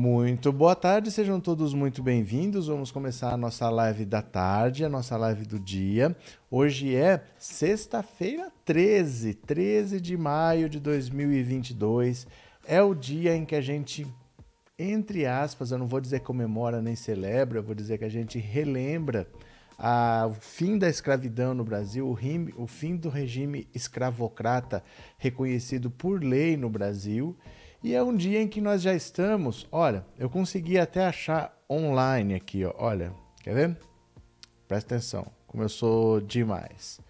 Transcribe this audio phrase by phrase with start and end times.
[0.00, 2.68] Muito boa tarde, sejam todos muito bem-vindos.
[2.68, 6.16] Vamos começar a nossa live da tarde, a nossa live do dia.
[6.48, 12.28] Hoje é sexta-feira, 13, 13 de maio de 2022.
[12.64, 14.06] É o dia em que a gente,
[14.78, 18.38] entre aspas, eu não vou dizer comemora nem celebra, eu vou dizer que a gente
[18.38, 19.26] relembra
[19.76, 24.80] a, o fim da escravidão no Brasil, o, rim, o fim do regime escravocrata
[25.18, 27.36] reconhecido por lei no Brasil
[27.82, 29.66] e é um dia em que nós já estamos.
[29.70, 32.72] Olha, eu consegui até achar online aqui, ó.
[32.78, 33.12] Olha,
[33.42, 33.76] quer ver?
[34.66, 35.26] Presta atenção,
[35.68, 37.00] sou demais.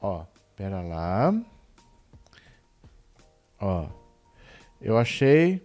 [0.00, 0.24] Ó,
[0.56, 1.34] pera lá.
[3.60, 3.88] Ó,
[4.80, 5.62] eu achei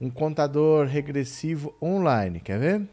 [0.00, 2.88] um contador regressivo online, quer ver?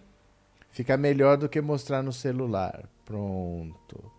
[0.70, 2.88] Fica melhor do que mostrar no celular.
[3.04, 4.12] Pronto.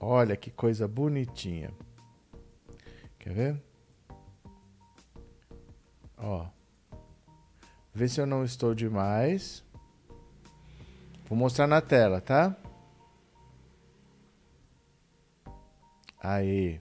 [0.00, 1.70] Olha que coisa bonitinha.
[3.26, 3.62] Quer ver?
[6.16, 6.46] Ó.
[7.92, 9.64] Vê se eu não estou demais.
[11.28, 12.56] Vou mostrar na tela, tá?
[16.22, 16.80] Aí.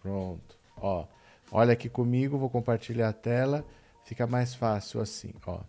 [0.00, 0.56] Pronto.
[0.76, 1.08] Ó.
[1.50, 3.66] Olha aqui comigo, vou compartilhar a tela.
[4.04, 5.60] Fica mais fácil assim, ó.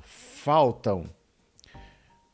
[0.00, 1.04] Faltam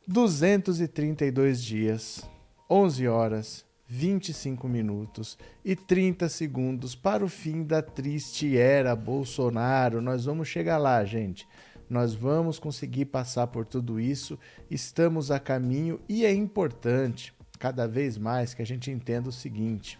[0.06, 2.30] 232 dias,
[2.70, 10.00] 11 horas 25 minutos e 30 segundos para o fim da triste era Bolsonaro.
[10.00, 11.48] Nós vamos chegar lá, gente.
[11.88, 14.38] Nós vamos conseguir passar por tudo isso.
[14.70, 19.98] Estamos a caminho e é importante, cada vez mais, que a gente entenda o seguinte: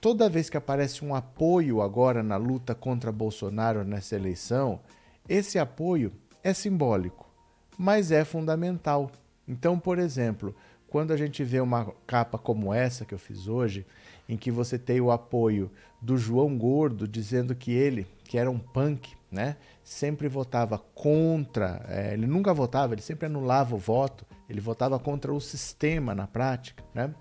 [0.00, 4.80] toda vez que aparece um apoio agora na luta contra Bolsonaro nessa eleição,
[5.28, 7.28] esse apoio é simbólico,
[7.76, 9.12] mas é fundamental.
[9.46, 10.56] Então, por exemplo,
[10.88, 13.86] quando a gente vê uma capa como essa que eu fiz hoje,
[14.28, 18.58] em que você tem o apoio do João Gordo dizendo que ele, que era um
[18.58, 24.60] punk, né, sempre votava contra, é, ele nunca votava, ele sempre anulava o voto, ele
[24.60, 27.14] votava contra o sistema na prática, né?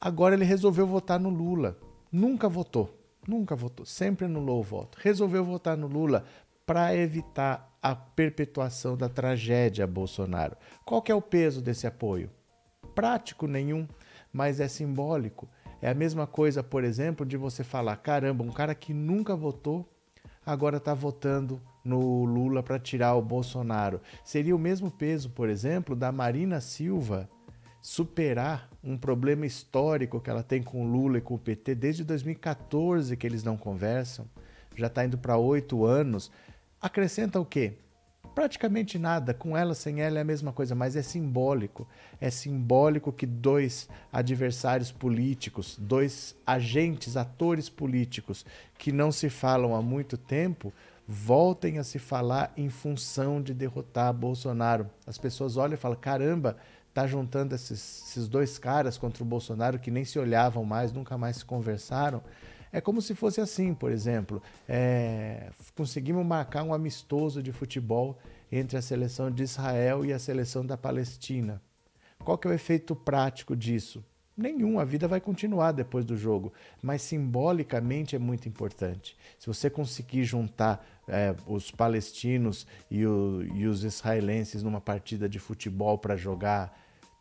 [0.00, 1.78] Agora ele resolveu votar no Lula,
[2.12, 4.98] nunca votou, nunca votou, sempre anulou o voto.
[5.00, 6.24] Resolveu votar no Lula
[6.66, 10.56] para evitar a perpetuação da tragédia Bolsonaro.
[10.84, 12.30] Qual que é o peso desse apoio?
[12.94, 13.86] Prático nenhum,
[14.32, 15.48] mas é simbólico.
[15.80, 19.88] É a mesma coisa, por exemplo, de você falar: caramba, um cara que nunca votou
[20.46, 24.00] agora está votando no Lula para tirar o Bolsonaro.
[24.24, 27.28] Seria o mesmo peso, por exemplo, da Marina Silva
[27.80, 32.02] superar um problema histórico que ela tem com o Lula e com o PT desde
[32.02, 34.26] 2014 que eles não conversam,
[34.74, 36.30] já está indo para oito anos.
[36.80, 37.74] Acrescenta o quê?
[38.34, 39.32] Praticamente nada.
[39.32, 41.86] Com ela, sem ela é a mesma coisa, mas é simbólico.
[42.20, 48.44] É simbólico que dois adversários políticos, dois agentes, atores políticos
[48.76, 50.72] que não se falam há muito tempo,
[51.06, 54.90] voltem a se falar em função de derrotar Bolsonaro.
[55.06, 56.56] As pessoas olham e falam: caramba,
[56.92, 61.18] tá juntando esses, esses dois caras contra o Bolsonaro que nem se olhavam mais, nunca
[61.18, 62.22] mais se conversaram.
[62.74, 68.18] É como se fosse assim, por exemplo, é, conseguimos marcar um amistoso de futebol
[68.50, 71.62] entre a seleção de Israel e a seleção da Palestina.
[72.24, 74.04] Qual que é o efeito prático disso?
[74.36, 76.52] Nenhum, a vida vai continuar depois do jogo,
[76.82, 79.16] mas simbolicamente é muito importante.
[79.38, 85.38] Se você conseguir juntar é, os palestinos e, o, e os israelenses numa partida de
[85.38, 86.76] futebol para jogar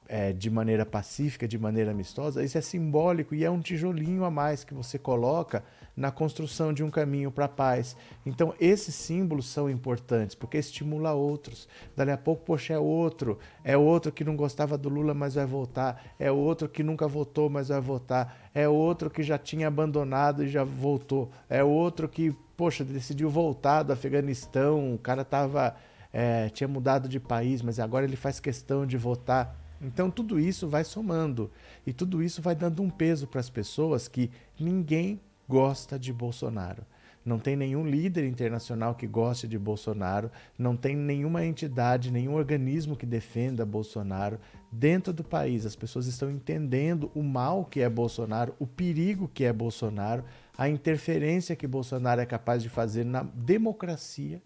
[0.08, 4.32] é, de maneira pacífica, de maneira amistosa, isso é simbólico e é um tijolinho a
[4.32, 5.64] mais que você coloca
[5.96, 7.96] na construção de um caminho para a paz.
[8.26, 11.68] Então, esses símbolos são importantes porque estimula outros.
[11.96, 15.46] Dali a pouco, poxa, é outro, é outro que não gostava do Lula, mas vai
[15.46, 20.44] voltar, é outro que nunca votou, mas vai votar, é outro que já tinha abandonado
[20.44, 25.76] e já voltou, é outro que, poxa, decidiu voltar do Afeganistão, o cara tava,
[26.12, 29.63] é, tinha mudado de país, mas agora ele faz questão de votar.
[29.84, 31.52] Então tudo isso vai somando
[31.86, 36.86] e tudo isso vai dando um peso para as pessoas que ninguém gosta de Bolsonaro.
[37.26, 42.98] Não tem nenhum líder internacional que goste de Bolsonaro, não tem nenhuma entidade, nenhum organismo
[42.98, 44.40] que defenda Bolsonaro.
[44.70, 49.46] Dentro do país, as pessoas estão entendendo o mal que é Bolsonaro, o perigo que
[49.46, 50.26] é Bolsonaro,
[50.58, 54.42] a interferência que Bolsonaro é capaz de fazer na democracia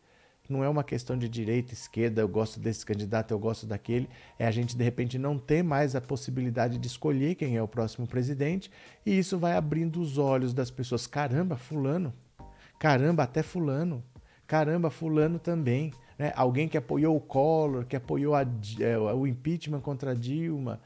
[0.50, 4.10] não é uma questão de direita, esquerda, eu gosto desse candidato, eu gosto daquele.
[4.38, 7.68] É a gente, de repente, não ter mais a possibilidade de escolher quem é o
[7.68, 8.72] próximo presidente.
[9.06, 11.08] E isso vai abrindo os olhos das pessoas.
[11.08, 12.14] Caramba, Fulano.
[12.80, 14.04] Caramba, até Fulano.
[14.46, 15.92] Caramba, Fulano também.
[16.18, 16.32] Né?
[16.36, 18.44] Alguém que apoiou o Collor, que apoiou a,
[18.80, 20.80] é, o impeachment contra Dilma.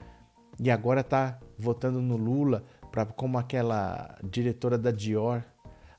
[0.59, 5.43] E agora está votando no Lula pra, como aquela diretora da Dior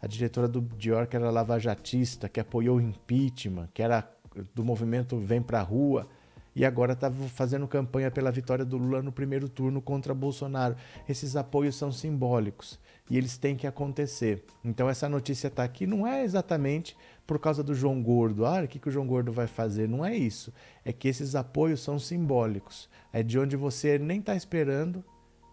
[0.03, 4.11] a diretora do Dior que era lavajatista, que apoiou o impeachment, que era
[4.53, 6.09] do movimento Vem Pra Rua,
[6.55, 10.77] e agora está fazendo campanha pela vitória do Lula no primeiro turno contra Bolsonaro.
[11.09, 12.79] Esses apoios são simbólicos
[13.09, 14.45] e eles têm que acontecer.
[14.63, 16.97] Então essa notícia está aqui não é exatamente
[17.27, 18.45] por causa do João Gordo.
[18.45, 19.89] Ah, o que, que o João Gordo vai fazer?
[19.89, 20.53] Não é isso.
[20.85, 22.89] É que esses apoios são simbólicos.
[23.13, 25.03] É de onde você nem está esperando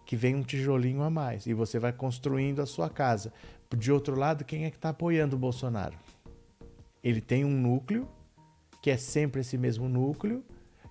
[0.04, 3.32] que venha um tijolinho a mais e você vai construindo a sua casa.
[3.76, 5.96] De outro lado, quem é que está apoiando o Bolsonaro?
[7.02, 8.08] Ele tem um núcleo,
[8.82, 10.44] que é sempre esse mesmo núcleo,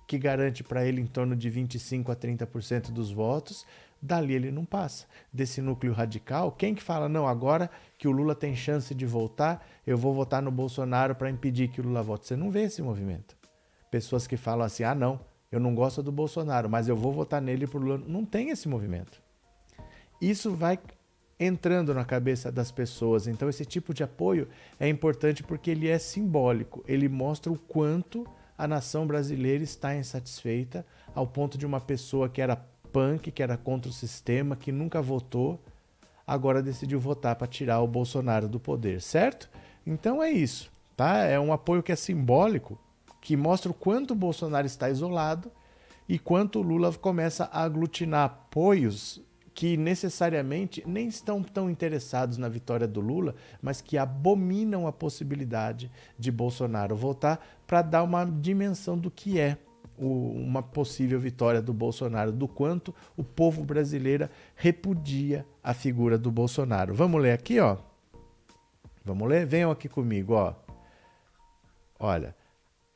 [0.06, 3.64] que garante para ele em torno de 25 a 30% dos votos,
[4.02, 5.06] dali ele não passa.
[5.32, 9.64] Desse núcleo radical, quem que fala, não, agora que o Lula tem chance de voltar,
[9.86, 12.26] eu vou votar no Bolsonaro para impedir que o Lula vote.
[12.26, 13.36] Você não vê esse movimento.
[13.90, 15.20] Pessoas que falam assim, ah, não,
[15.52, 17.98] eu não gosto do Bolsonaro, mas eu vou votar nele por Lula.
[17.98, 19.22] Não tem esse movimento.
[20.20, 20.78] Isso vai
[21.40, 23.26] entrando na cabeça das pessoas.
[23.26, 24.46] Então, esse tipo de apoio
[24.78, 26.84] é importante porque ele é simbólico.
[26.86, 28.26] Ele mostra o quanto
[28.58, 30.84] a nação brasileira está insatisfeita
[31.14, 32.54] ao ponto de uma pessoa que era
[32.92, 35.58] punk, que era contra o sistema, que nunca votou,
[36.26, 39.48] agora decidiu votar para tirar o Bolsonaro do poder, certo?
[39.86, 41.24] Então é isso, tá?
[41.24, 42.78] É um apoio que é simbólico,
[43.20, 45.50] que mostra o quanto o Bolsonaro está isolado
[46.06, 49.22] e quanto o Lula começa a aglutinar apoios
[49.54, 55.90] que necessariamente nem estão tão interessados na vitória do Lula, mas que abominam a possibilidade
[56.18, 59.58] de Bolsonaro voltar para dar uma dimensão do que é
[59.98, 66.94] uma possível vitória do Bolsonaro, do quanto o povo brasileiro repudia a figura do Bolsonaro.
[66.94, 67.76] Vamos ler aqui, ó.
[69.04, 69.44] Vamos ler?
[69.44, 70.54] Venham aqui comigo, ó.
[71.98, 72.34] Olha,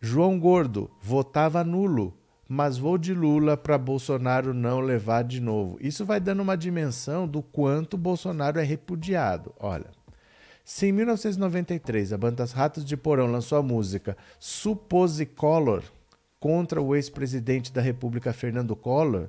[0.00, 2.16] João Gordo votava nulo
[2.54, 5.76] mas vou de Lula para Bolsonaro não levar de novo.
[5.80, 9.52] Isso vai dando uma dimensão do quanto Bolsonaro é repudiado.
[9.58, 9.90] Olha,
[10.64, 15.82] se em 1993 a banda Ratos de Porão lançou a música Supposicolor
[16.38, 19.28] contra o ex-presidente da República Fernando Collor,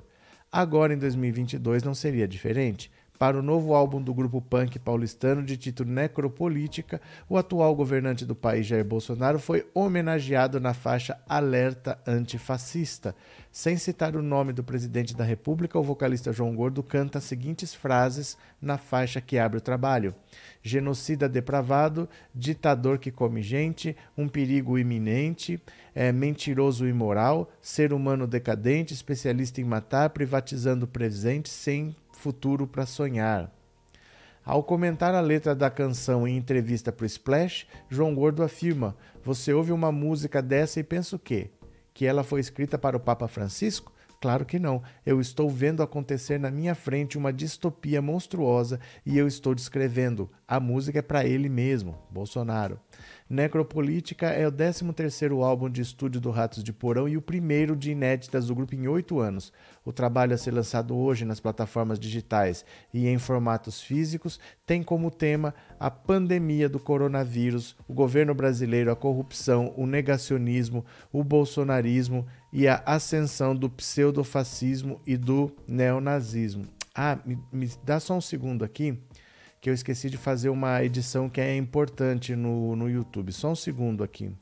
[0.52, 2.92] agora em 2022 não seria diferente.
[3.18, 8.34] Para o novo álbum do grupo punk paulistano de título Necropolítica, o atual governante do
[8.34, 13.14] país, Jair Bolsonaro, foi homenageado na faixa Alerta Antifascista.
[13.50, 17.74] Sem citar o nome do presidente da República, o vocalista João Gordo canta as seguintes
[17.74, 20.14] frases na faixa que abre o trabalho:
[20.62, 25.58] Genocida depravado, ditador que come gente, um perigo iminente,
[25.94, 32.86] é, mentiroso imoral, ser humano decadente, especialista em matar, privatizando o presente sem futuro para
[32.86, 33.50] sonhar.
[34.44, 39.52] Ao comentar a letra da canção em entrevista para o Splash, João Gordo afirma: Você
[39.52, 41.50] ouve uma música dessa e pensa o quê?
[41.92, 43.92] Que ela foi escrita para o Papa Francisco?
[44.20, 44.82] Claro que não.
[45.04, 50.30] Eu estou vendo acontecer na minha frente uma distopia monstruosa e eu estou descrevendo.
[50.48, 52.80] A música é para ele mesmo, Bolsonaro.
[53.28, 57.90] Necropolítica é o 13º álbum de estúdio do Ratos de Porão e o primeiro de
[57.90, 59.52] inéditas do grupo em oito anos.
[59.84, 62.64] O trabalho a ser lançado hoje nas plataformas digitais
[62.94, 68.96] e em formatos físicos tem como tema a pandemia do coronavírus, o governo brasileiro, a
[68.96, 76.64] corrupção, o negacionismo, o bolsonarismo e a ascensão do pseudofascismo e do neonazismo.
[76.94, 78.96] Ah, me, me dá só um segundo aqui
[79.60, 83.32] que eu esqueci de fazer uma edição que é importante no, no YouTube.
[83.32, 84.32] Só um segundo aqui.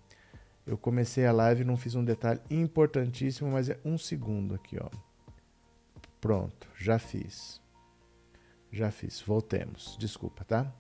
[0.66, 4.78] Eu comecei a live e não fiz um detalhe importantíssimo, mas é um segundo aqui,
[4.80, 4.88] ó.
[6.20, 7.60] Pronto, já fiz.
[8.72, 9.20] Já fiz.
[9.20, 9.96] Voltemos.
[9.98, 10.74] Desculpa, tá?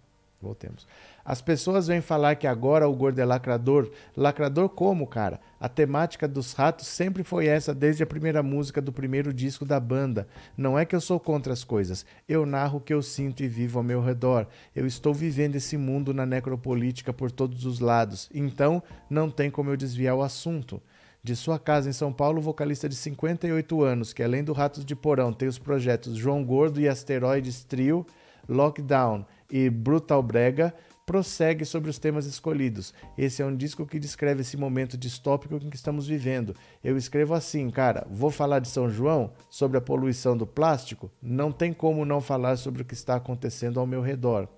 [0.44, 0.86] Voltemos.
[1.24, 3.90] As pessoas vêm falar que agora o gordo é lacrador.
[4.14, 5.40] Lacrador como, cara?
[5.58, 9.80] A temática dos ratos sempre foi essa desde a primeira música do primeiro disco da
[9.80, 10.28] banda.
[10.54, 12.04] Não é que eu sou contra as coisas.
[12.28, 14.46] Eu narro o que eu sinto e vivo ao meu redor.
[14.76, 18.28] Eu estou vivendo esse mundo na necropolítica por todos os lados.
[18.34, 20.82] Então, não tem como eu desviar o assunto.
[21.22, 24.94] De sua casa em São Paulo, vocalista de 58 anos, que além do Ratos de
[24.94, 28.06] Porão tem os projetos João Gordo e Asteroides Trio,
[28.46, 29.24] Lockdown
[29.54, 30.74] e Brutal Brega,
[31.06, 32.92] prossegue sobre os temas escolhidos.
[33.16, 36.56] Esse é um disco que descreve esse momento distópico em que estamos vivendo.
[36.82, 41.08] Eu escrevo assim, cara, vou falar de São João, sobre a poluição do plástico?
[41.22, 44.48] Não tem como não falar sobre o que está acontecendo ao meu redor.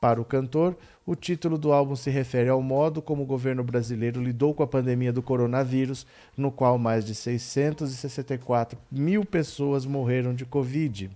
[0.00, 4.22] Para o cantor, o título do álbum se refere ao modo como o governo brasileiro
[4.22, 10.44] lidou com a pandemia do coronavírus, no qual mais de 664 mil pessoas morreram de
[10.44, 11.10] Covid.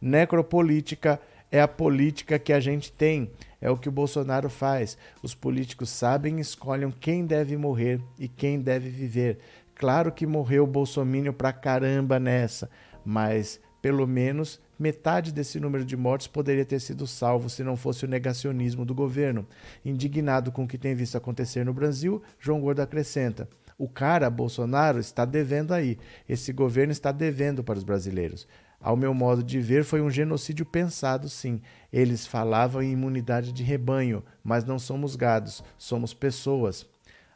[0.00, 1.20] Necropolítica
[1.54, 3.30] é a política que a gente tem,
[3.60, 4.98] é o que o Bolsonaro faz.
[5.22, 9.38] Os políticos sabem escolhem quem deve morrer e quem deve viver.
[9.72, 12.68] Claro que morreu o Bolsonaro pra caramba nessa,
[13.04, 18.04] mas pelo menos Metade desse número de mortes poderia ter sido salvo se não fosse
[18.04, 19.46] o negacionismo do governo.
[19.84, 24.98] Indignado com o que tem visto acontecer no Brasil, João Gordo acrescenta: o cara, Bolsonaro,
[24.98, 25.96] está devendo aí.
[26.28, 28.48] Esse governo está devendo para os brasileiros.
[28.84, 31.62] Ao meu modo de ver, foi um genocídio pensado, sim.
[31.90, 36.84] Eles falavam em imunidade de rebanho, mas não somos gados, somos pessoas.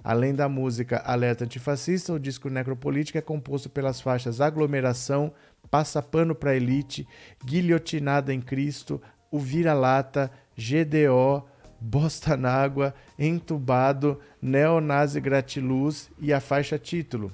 [0.04, 5.32] Além da música Alerta Antifascista, o disco Necropolítica é composto pelas faixas Aglomeração,
[5.70, 7.08] Passa Pano para Elite,
[7.42, 9.00] Guilhotinada em Cristo,
[9.30, 11.48] O Vira-Lata, GDO,
[11.80, 17.32] Bosta Nágua, Entubado, Neonazi Gratiluz e a faixa título.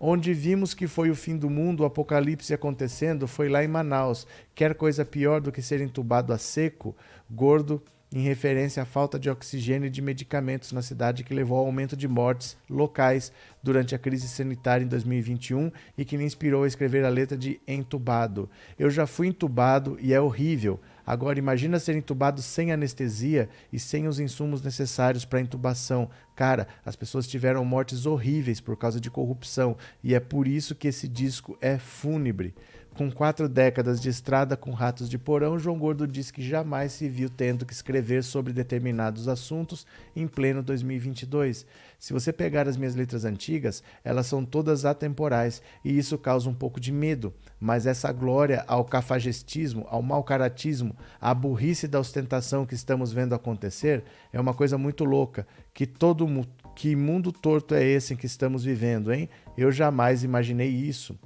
[0.00, 4.26] Onde vimos que foi o fim do mundo, o apocalipse acontecendo, foi lá em Manaus.
[4.54, 6.94] Quer coisa pior do que ser entubado a seco,
[7.28, 11.66] gordo, em referência à falta de oxigênio e de medicamentos na cidade que levou ao
[11.66, 13.30] aumento de mortes locais
[13.62, 17.60] durante a crise sanitária em 2021 e que me inspirou a escrever a letra de
[17.66, 18.48] Entubado.
[18.78, 20.80] Eu já fui entubado e é horrível.
[21.08, 26.10] Agora imagina ser entubado sem anestesia e sem os insumos necessários para intubação.
[26.36, 29.74] Cara, as pessoas tiveram mortes horríveis por causa de corrupção
[30.04, 32.54] e é por isso que esse disco é fúnebre.
[32.98, 37.08] Com quatro décadas de estrada com ratos de porão, João Gordo diz que jamais se
[37.08, 39.86] viu tendo que escrever sobre determinados assuntos
[40.16, 41.64] em pleno 2022.
[41.96, 46.54] Se você pegar as minhas letras antigas, elas são todas atemporais e isso causa um
[46.54, 52.66] pouco de medo, mas essa glória ao cafajestismo, ao mau caratismo, à burrice da ostentação
[52.66, 54.02] que estamos vendo acontecer
[54.32, 56.26] é uma coisa muito louca, que todo
[56.74, 59.28] que mundo torto é esse em que estamos vivendo, hein?
[59.56, 61.16] Eu jamais imaginei isso.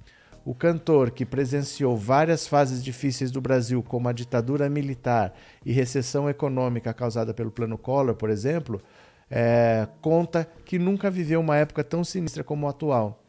[0.45, 5.33] O cantor, que presenciou várias fases difíceis do Brasil, como a ditadura militar
[5.65, 8.83] e recessão econômica causada pelo Plano Collor, por exemplo,
[9.31, 13.23] é, conta que nunca viveu uma época tão sinistra como a atual.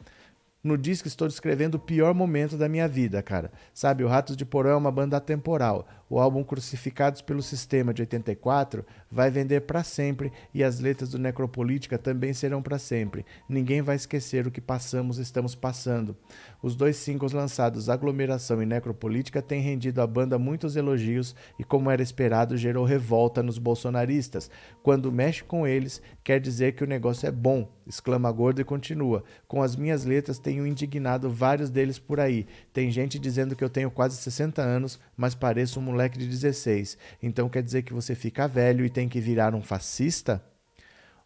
[0.62, 3.52] No disco estou descrevendo o pior momento da minha vida, cara.
[3.72, 5.86] Sabe, o Ratos de Porão é uma banda atemporal.
[6.14, 11.18] O álbum Crucificados pelo Sistema de 84 vai vender para sempre e as letras do
[11.18, 13.26] Necropolítica também serão para sempre.
[13.48, 16.16] Ninguém vai esquecer o que passamos estamos passando.
[16.62, 21.90] Os dois singles lançados, Aglomeração e Necropolítica, têm rendido à banda muitos elogios e, como
[21.90, 24.48] era esperado, gerou revolta nos bolsonaristas.
[24.84, 29.24] Quando mexe com eles, quer dizer que o negócio é bom, exclama Gordo e continua.
[29.48, 32.46] Com as minhas letras tenho indignado vários deles por aí.
[32.72, 36.98] Tem gente dizendo que eu tenho quase 60 anos, mas pareço um moleque de 16.
[37.22, 40.42] Então quer dizer que você fica velho e tem que virar um fascista?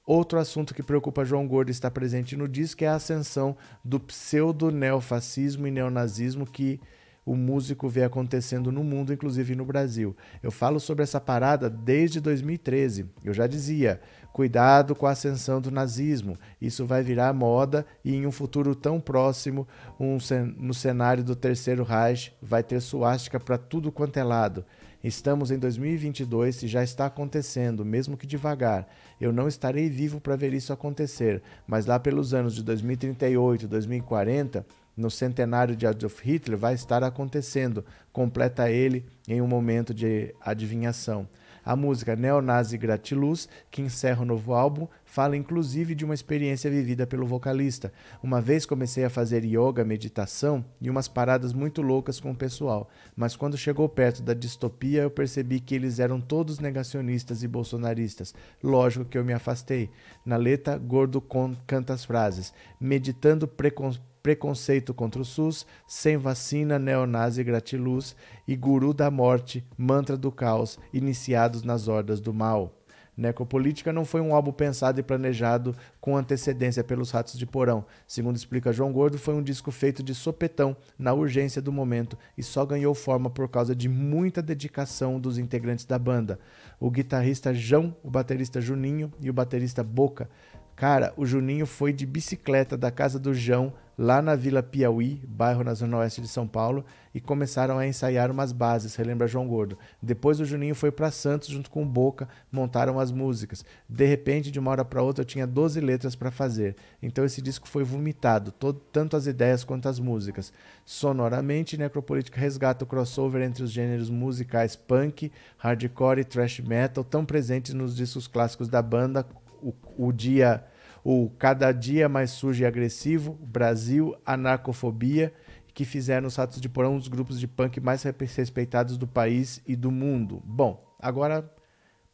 [0.06, 5.66] Outro assunto que preocupa João Gordo está presente no disco é a ascensão do pseudo-neofascismo
[5.66, 6.80] e neonazismo que
[7.28, 10.16] o músico vê acontecendo no mundo, inclusive no Brasil.
[10.42, 13.04] Eu falo sobre essa parada desde 2013.
[13.22, 14.00] Eu já dizia:
[14.32, 16.38] cuidado com a ascensão do nazismo.
[16.58, 19.68] Isso vai virar moda e em um futuro tão próximo,
[20.00, 20.16] um,
[20.56, 24.64] no cenário do Terceiro Reich, vai ter suástica para tudo quanto é lado.
[25.04, 28.88] Estamos em 2022 e já está acontecendo, mesmo que devagar.
[29.20, 34.66] Eu não estarei vivo para ver isso acontecer, mas lá pelos anos de 2038, 2040,
[34.98, 37.84] no centenário de Adolf Hitler, vai estar acontecendo.
[38.12, 41.28] Completa ele em um momento de adivinhação.
[41.64, 47.06] A música Neonazi Gratiluz, que encerra o novo álbum, fala inclusive de uma experiência vivida
[47.06, 47.92] pelo vocalista.
[48.22, 52.88] Uma vez comecei a fazer yoga, meditação e umas paradas muito loucas com o pessoal,
[53.14, 58.34] mas quando chegou perto da distopia eu percebi que eles eram todos negacionistas e bolsonaristas.
[58.62, 59.90] Lógico que eu me afastei.
[60.24, 61.22] Na letra, Gordo
[61.66, 68.14] canta as frases: meditando preconceito preconceito contra o SUS, sem vacina, neonazi gratiluz
[68.46, 72.74] e guru da morte, mantra do caos, iniciados nas hordas do mal.
[73.16, 77.86] Necropolítica não foi um álbum pensado e planejado com antecedência pelos Ratos de Porão.
[78.06, 82.42] Segundo explica João Gordo, foi um disco feito de sopetão, na urgência do momento, e
[82.42, 86.38] só ganhou forma por causa de muita dedicação dos integrantes da banda.
[86.78, 90.28] O guitarrista João, o baterista Juninho e o baterista Boca.
[90.76, 95.64] Cara, o Juninho foi de bicicleta da casa do João lá na Vila Piauí, bairro
[95.64, 99.76] na zona oeste de São Paulo, e começaram a ensaiar umas bases, relembra João Gordo.
[100.00, 103.64] Depois o Juninho foi para Santos junto com o Boca, montaram as músicas.
[103.88, 106.76] De repente, de uma hora para outra, eu tinha 12 letras para fazer.
[107.02, 110.52] Então esse disco foi vomitado, todo, tanto as ideias quanto as músicas.
[110.84, 117.24] Sonoramente, Necropolítica resgata o crossover entre os gêneros musicais punk, hardcore e thrash metal, tão
[117.24, 119.26] presentes nos discos clássicos da banda,
[119.60, 120.64] o, o dia
[121.10, 125.32] o Cada Dia Mais Sujo e Agressivo, Brasil, Anarcofobia,
[125.72, 129.62] que fizeram os Ratos de Porão um dos grupos de punk mais respeitados do país
[129.66, 130.42] e do mundo.
[130.44, 131.50] Bom, agora,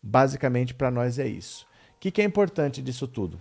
[0.01, 1.67] basicamente, para nós é isso.
[1.97, 3.41] O que, que é importante disso tudo?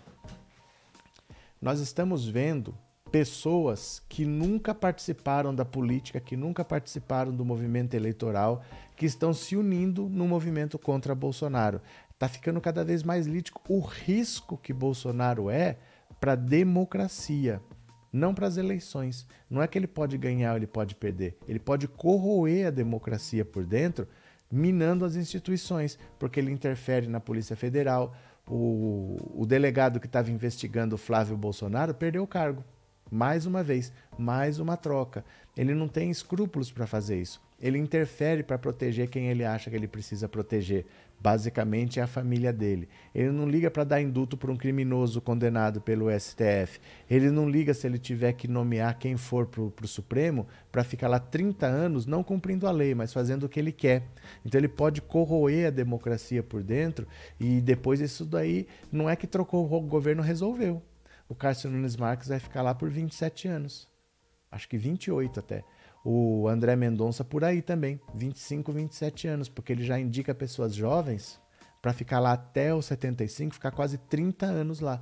[1.61, 2.75] Nós estamos vendo
[3.13, 8.63] pessoas que nunca participaram da política, que nunca participaram do movimento eleitoral,
[8.97, 11.79] que estão se unindo no movimento contra Bolsonaro.
[12.13, 15.77] Está ficando cada vez mais lítico o risco que Bolsonaro é
[16.19, 17.61] para a democracia,
[18.11, 19.27] não para as eleições.
[19.49, 21.37] Não é que ele pode ganhar ou ele pode perder.
[21.47, 24.07] Ele pode corroer a democracia por dentro,
[24.49, 28.15] minando as instituições, porque ele interfere na Polícia Federal.
[28.47, 32.63] O, o delegado que estava investigando o Flávio Bolsonaro perdeu o cargo.
[33.11, 35.25] Mais uma vez, mais uma troca.
[35.55, 37.41] Ele não tem escrúpulos para fazer isso.
[37.59, 40.85] Ele interfere para proteger quem ele acha que ele precisa proteger.
[41.23, 42.89] Basicamente é a família dele.
[43.15, 46.81] Ele não liga para dar indulto para um criminoso condenado pelo STF.
[47.09, 51.07] Ele não liga se ele tiver que nomear quem for para o Supremo para ficar
[51.07, 54.03] lá 30 anos não cumprindo a lei, mas fazendo o que ele quer.
[54.45, 57.07] Então ele pode corroer a democracia por dentro
[57.39, 60.83] e depois isso daí não é que trocou o governo resolveu.
[61.29, 63.87] O Cássio Nunes Marques vai ficar lá por 27 anos.
[64.51, 65.63] Acho que 28 até
[66.03, 71.39] o André Mendonça por aí também, 25, 27 anos, porque ele já indica pessoas jovens
[71.81, 75.01] para ficar lá até os 75, ficar quase 30 anos lá.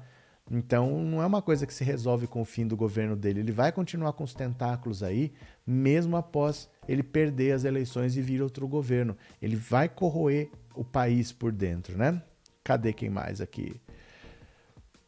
[0.50, 3.40] Então não é uma coisa que se resolve com o fim do governo dele.
[3.40, 5.32] Ele vai continuar com os tentáculos aí,
[5.66, 9.16] mesmo após ele perder as eleições e vir outro governo.
[9.42, 12.22] Ele vai corroer o país por dentro, né?
[12.64, 13.80] Cadê quem mais aqui?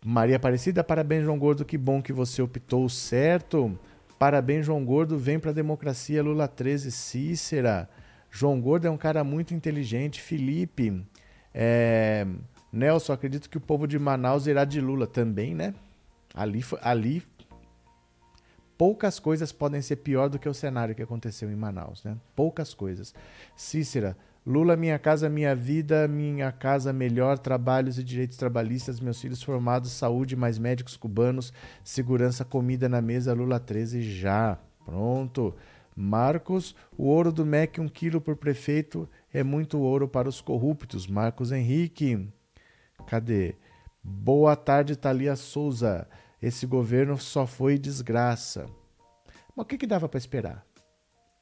[0.06, 3.78] Maria Aparecida, parabéns, João Gordo, que bom que você optou certo.
[4.24, 5.18] Parabéns, João Gordo.
[5.18, 7.90] Vem para a democracia, Lula 13, Cícera.
[8.32, 10.22] João Gordo é um cara muito inteligente.
[10.22, 11.06] Felipe.
[11.54, 12.26] É...
[12.72, 15.76] Nelson, acredito que o povo de Manaus irá de Lula também, né?
[16.34, 17.22] Ali, ali
[18.78, 22.16] poucas coisas podem ser pior do que o cenário que aconteceu em Manaus, né?
[22.34, 23.14] Poucas coisas.
[23.58, 29.42] Cícera, Lula, minha casa, minha vida, minha casa melhor, trabalhos e direitos trabalhistas, meus filhos
[29.42, 34.60] formados, saúde, mais médicos cubanos, segurança, comida na mesa, Lula 13 já.
[34.86, 35.56] Pronto.
[35.96, 41.08] Marcos, o ouro do MEC, um quilo por prefeito, é muito ouro para os corruptos.
[41.08, 42.28] Marcos Henrique.
[43.08, 43.56] Cadê?
[44.04, 46.06] Boa tarde, Thalia Souza.
[46.42, 48.66] Esse governo só foi desgraça.
[49.56, 50.66] Mas o que, que dava para esperar?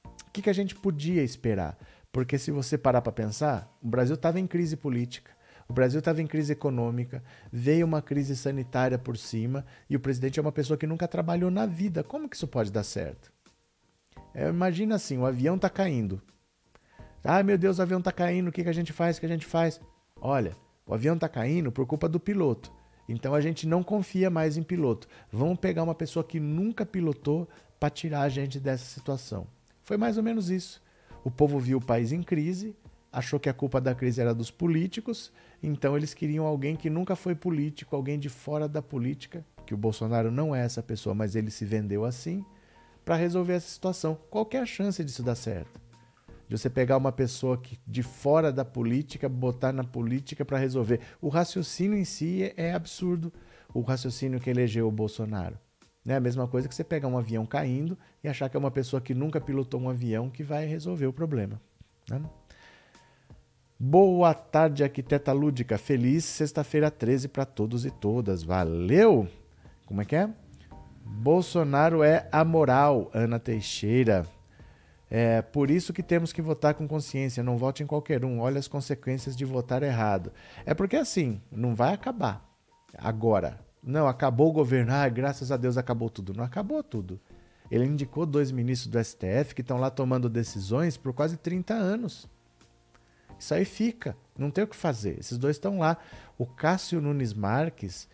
[0.05, 1.75] O que, que a gente podia esperar?
[2.11, 5.31] Porque se você parar para pensar, o Brasil estava em crise política,
[5.67, 10.37] o Brasil estava em crise econômica, veio uma crise sanitária por cima e o presidente
[10.37, 12.03] é uma pessoa que nunca trabalhou na vida.
[12.03, 13.31] Como que isso pode dar certo?
[14.33, 16.21] É, imagina assim, o avião está caindo.
[17.23, 19.15] Ai meu Deus, o avião está caindo, o que, que a gente faz?
[19.15, 19.79] O que a gente faz?
[20.19, 22.71] Olha, o avião está caindo por culpa do piloto.
[23.07, 25.07] Então a gente não confia mais em piloto.
[25.31, 27.47] Vamos pegar uma pessoa que nunca pilotou
[27.79, 29.47] para tirar a gente dessa situação.
[29.83, 30.81] Foi mais ou menos isso.
[31.23, 32.75] O povo viu o país em crise,
[33.11, 35.31] achou que a culpa da crise era dos políticos,
[35.61, 39.77] então eles queriam alguém que nunca foi político, alguém de fora da política, que o
[39.77, 42.43] Bolsonaro não é essa pessoa, mas ele se vendeu assim,
[43.05, 44.17] para resolver essa situação.
[44.29, 45.79] Qual é a chance disso dar certo?
[46.47, 50.99] De você pegar uma pessoa que de fora da política, botar na política para resolver.
[51.21, 53.31] O raciocínio em si é absurdo,
[53.73, 55.57] o raciocínio que elegeu o Bolsonaro.
[56.07, 58.71] É a mesma coisa que você pegar um avião caindo e achar que é uma
[58.71, 61.61] pessoa que nunca pilotou um avião que vai resolver o problema.
[62.09, 62.21] Né?
[63.79, 65.77] Boa tarde, arquiteta lúdica.
[65.77, 68.43] Feliz sexta-feira 13 para todos e todas.
[68.43, 69.27] Valeu!
[69.85, 70.29] Como é que é?
[71.03, 74.25] Bolsonaro é amoral, Ana Teixeira.
[75.09, 77.43] É por isso que temos que votar com consciência.
[77.43, 78.39] Não vote em qualquer um.
[78.39, 80.31] Olha as consequências de votar errado.
[80.65, 82.49] É porque assim, não vai acabar
[82.97, 83.59] agora.
[83.83, 84.93] Não, acabou o governo.
[84.93, 86.33] Ah, graças a Deus acabou tudo.
[86.33, 87.19] Não acabou tudo.
[87.69, 92.29] Ele indicou dois ministros do STF que estão lá tomando decisões por quase 30 anos.
[93.39, 94.15] Isso aí fica.
[94.37, 95.17] Não tem o que fazer.
[95.19, 95.97] Esses dois estão lá.
[96.37, 98.07] O Cássio Nunes Marques,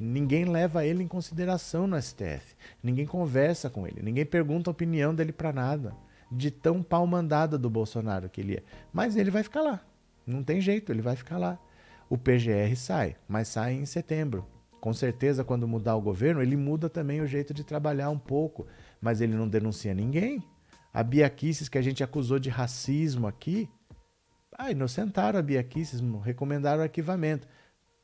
[0.00, 2.56] ninguém leva ele em consideração no STF.
[2.82, 4.00] Ninguém conversa com ele.
[4.02, 5.94] Ninguém pergunta a opinião dele para nada.
[6.30, 8.62] De tão pau mandada do Bolsonaro que ele é.
[8.90, 9.84] Mas ele vai ficar lá.
[10.26, 11.58] Não tem jeito, ele vai ficar lá.
[12.08, 14.46] O PGR sai, mas sai em setembro
[14.82, 18.66] com certeza, quando mudar o governo, ele muda também o jeito de trabalhar um pouco,
[19.00, 20.42] mas ele não denuncia ninguém.
[20.92, 23.70] A Bia Kicis, que a gente acusou de racismo aqui,
[24.58, 27.46] ah, inocentaram a Bia Kicis, recomendaram o arquivamento.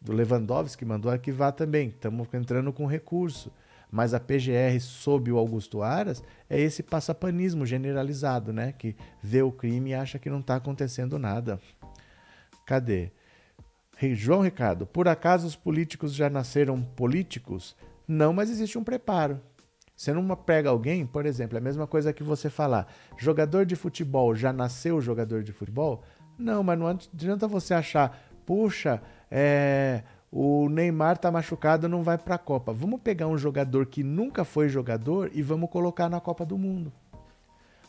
[0.00, 3.50] Do Lewandowski mandou arquivar também, estamos entrando com recurso.
[3.90, 8.70] Mas a PGR sob o Augusto Aras é esse passapanismo generalizado, né?
[8.70, 11.58] Que vê o crime e acha que não está acontecendo nada.
[12.64, 13.10] Cadê?
[14.14, 17.76] João Ricardo, por acaso os políticos já nasceram políticos?
[18.06, 19.40] Não, mas existe um preparo.
[19.96, 23.74] Você não pega alguém, por exemplo, é a mesma coisa que você falar, jogador de
[23.74, 26.04] futebol já nasceu jogador de futebol?
[26.38, 32.36] Não, mas não adianta você achar, puxa, é, o Neymar tá machucado, não vai para
[32.36, 32.72] a Copa.
[32.72, 36.92] Vamos pegar um jogador que nunca foi jogador e vamos colocar na Copa do Mundo.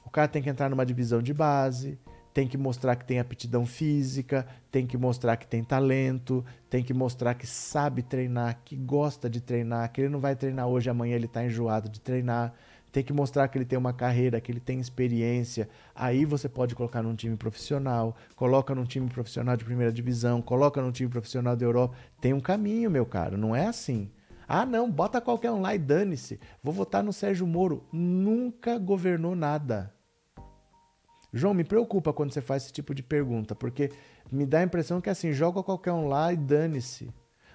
[0.03, 1.99] O cara tem que entrar numa divisão de base,
[2.39, 6.93] tem que mostrar que tem aptidão física, tem que mostrar que tem talento, tem que
[6.93, 11.17] mostrar que sabe treinar, que gosta de treinar, que ele não vai treinar hoje, amanhã
[11.17, 12.53] ele está enjoado de treinar.
[12.93, 15.67] Tem que mostrar que ele tem uma carreira, que ele tem experiência.
[15.93, 20.81] Aí você pode colocar num time profissional, coloca num time profissional de primeira divisão, coloca
[20.81, 21.97] num time profissional da Europa.
[22.21, 24.09] Tem um caminho, meu caro, não é assim.
[24.47, 26.39] Ah, não, bota qualquer um lá e dane-se.
[26.63, 27.83] Vou votar no Sérgio Moro.
[27.91, 29.93] Nunca governou nada.
[31.33, 33.91] João, me preocupa quando você faz esse tipo de pergunta, porque
[34.31, 37.09] me dá a impressão que assim, joga qualquer um lá e dane-se.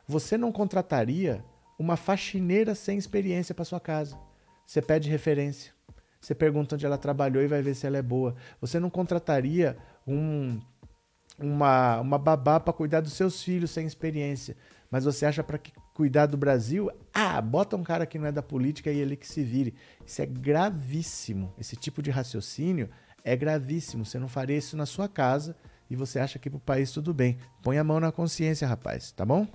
[0.06, 1.44] Você não contrataria
[1.78, 4.18] uma faxineira sem experiência para sua casa.
[4.66, 5.72] Você pede referência.
[6.20, 8.34] Você pergunta onde ela trabalhou e vai ver se ela é boa.
[8.60, 10.60] Você não contrataria um,
[11.38, 14.56] uma, uma babá para cuidar dos seus filhos sem experiência.
[14.90, 15.60] Mas você acha para
[15.92, 16.90] cuidar do Brasil?
[17.12, 19.74] Ah, bota um cara que não é da política e ele que se vire.
[20.06, 21.52] Isso é gravíssimo.
[21.58, 22.88] Esse tipo de raciocínio
[23.24, 24.04] é gravíssimo.
[24.04, 25.56] Você não faria isso na sua casa
[25.88, 27.38] e você acha que para o país tudo bem.
[27.62, 29.46] Põe a mão na consciência, rapaz, tá bom?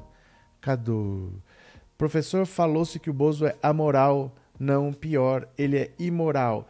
[0.59, 1.41] Cadu.
[1.97, 6.67] Professor, falou-se que o Bozo é amoral, não pior, ele é imoral.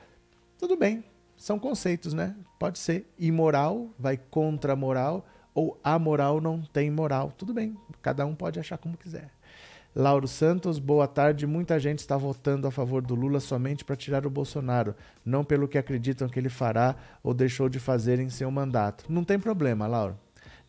[0.58, 1.04] Tudo bem,
[1.38, 2.36] são conceitos, né?
[2.60, 7.32] Pode ser imoral, vai contra a moral, ou amoral não tem moral.
[7.32, 9.30] Tudo bem, cada um pode achar como quiser.
[9.96, 11.48] Lauro Santos, boa tarde.
[11.48, 15.68] Muita gente está votando a favor do Lula somente para tirar o Bolsonaro, não pelo
[15.68, 19.06] que acreditam que ele fará ou deixou de fazer em seu mandato.
[19.10, 20.16] Não tem problema, Lauro.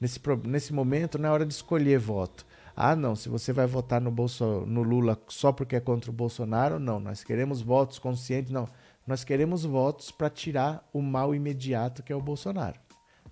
[0.01, 2.47] Nesse, nesse momento não é hora de escolher voto.
[2.75, 6.15] Ah, não, se você vai votar no, Bolso, no Lula só porque é contra o
[6.15, 6.99] Bolsonaro, não.
[6.99, 8.67] Nós queremos votos conscientes, não.
[9.07, 12.81] Nós queremos votos para tirar o mal imediato que é o Bolsonaro.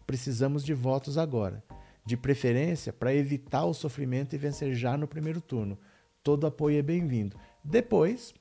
[0.06, 1.62] Precisamos de votos agora
[2.08, 5.78] de preferência para evitar o sofrimento e vencer já no primeiro turno.
[6.22, 7.36] Todo apoio é bem-vindo.
[7.62, 8.32] Depois,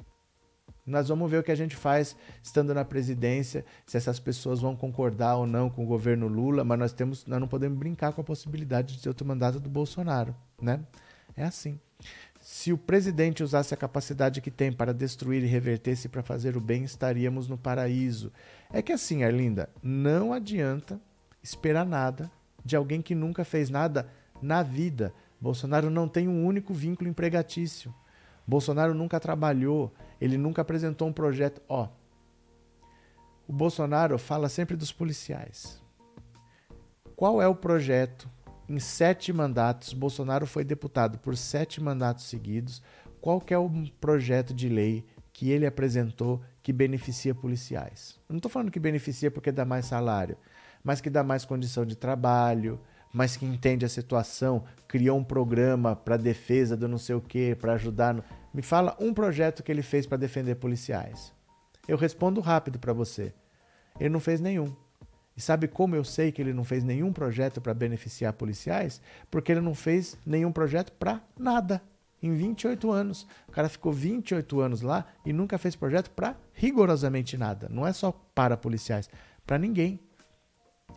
[0.85, 4.73] nós vamos ver o que a gente faz estando na presidência, se essas pessoas vão
[4.73, 8.21] concordar ou não com o governo Lula, mas nós temos, nós não podemos brincar com
[8.21, 10.79] a possibilidade de ter outro mandato do Bolsonaro, né?
[11.35, 11.77] É assim.
[12.39, 16.61] Se o presidente usasse a capacidade que tem para destruir e reverter-se para fazer o
[16.61, 18.31] bem, estaríamos no paraíso.
[18.71, 21.01] É que assim, Arlinda, não adianta
[21.43, 22.31] esperar nada
[22.67, 24.09] de alguém que nunca fez nada
[24.41, 25.13] na vida.
[25.39, 27.95] Bolsonaro não tem um único vínculo empregatício.
[28.45, 31.61] Bolsonaro nunca trabalhou, ele nunca apresentou um projeto.
[31.69, 31.87] Ó,
[33.47, 35.81] o Bolsonaro fala sempre dos policiais.
[37.15, 38.29] Qual é o projeto?
[38.67, 42.81] Em sete mandatos, Bolsonaro foi deputado por sete mandatos seguidos.
[43.21, 43.69] Qual é o
[44.01, 48.19] projeto de lei que ele apresentou que beneficia policiais?
[48.27, 50.37] não estou falando que beneficia porque dá mais salário
[50.87, 52.79] mas que dá mais condição de trabalho,
[53.11, 57.55] mas que entende a situação, criou um programa para defesa do não sei o que,
[57.55, 58.13] para ajudar.
[58.13, 58.23] No...
[58.53, 61.33] Me fala um projeto que ele fez para defender policiais.
[61.89, 63.33] Eu respondo rápido para você.
[63.99, 64.73] Ele não fez nenhum.
[65.35, 69.01] E sabe como eu sei que ele não fez nenhum projeto para beneficiar policiais?
[69.29, 71.81] Porque ele não fez nenhum projeto para nada.
[72.23, 73.27] Em 28 anos.
[73.45, 77.67] O cara ficou 28 anos lá e nunca fez projeto para rigorosamente nada.
[77.69, 79.09] Não é só para policiais,
[79.45, 80.06] para ninguém.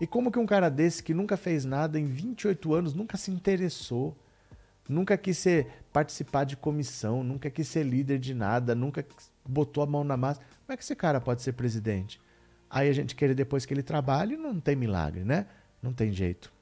[0.00, 3.30] E como que um cara desse que nunca fez nada em 28 anos, nunca se
[3.30, 4.16] interessou,
[4.88, 9.04] nunca quis ser, participar de comissão, nunca quis ser líder de nada, nunca
[9.46, 12.20] botou a mão na massa, como é que esse cara pode ser presidente?
[12.70, 15.46] Aí a gente querer depois que ele trabalhe, não tem milagre, né?
[15.82, 16.52] Não tem jeito.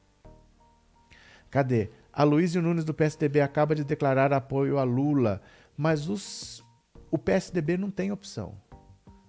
[1.51, 1.91] Cadê?
[2.13, 5.41] A Luísio Nunes do PSDB acaba de declarar apoio a Lula,
[5.77, 6.65] mas os,
[7.11, 8.55] o PSDB não tem opção.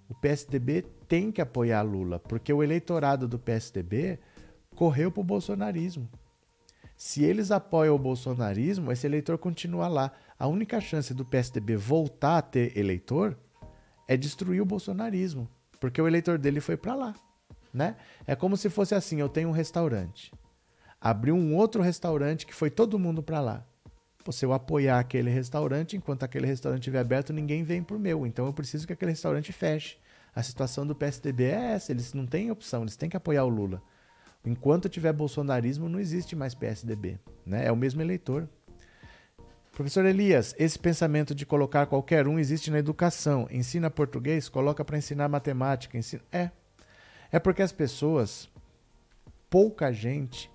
[0.07, 4.19] O PSDB tem que apoiar Lula, porque o eleitorado do PSDB
[4.75, 6.07] correu para o bolsonarismo.
[6.95, 10.11] Se eles apoiam o bolsonarismo, esse eleitor continua lá.
[10.37, 13.35] A única chance do PSDB voltar a ter eleitor
[14.07, 17.15] é destruir o bolsonarismo, porque o eleitor dele foi para lá,
[17.73, 17.95] né?
[18.27, 20.31] É como se fosse assim, eu tenho um restaurante.
[21.01, 23.65] Abriu um outro restaurante que foi todo mundo para lá.
[24.31, 28.27] se eu apoiar aquele restaurante, enquanto aquele restaurante estiver aberto, ninguém vem pro meu.
[28.27, 29.97] Então eu preciso que aquele restaurante feche.
[30.35, 33.49] A situação do PSDB é essa, eles não têm opção, eles têm que apoiar o
[33.49, 33.81] Lula.
[34.45, 37.65] Enquanto tiver bolsonarismo, não existe mais PSDB, né?
[37.65, 38.47] É o mesmo eleitor.
[39.73, 43.47] Professor Elias, esse pensamento de colocar qualquer um existe na educação.
[43.51, 46.21] Ensina português, coloca para ensinar matemática, ensina...
[46.31, 46.51] É.
[47.31, 48.49] É porque as pessoas,
[49.49, 50.49] pouca gente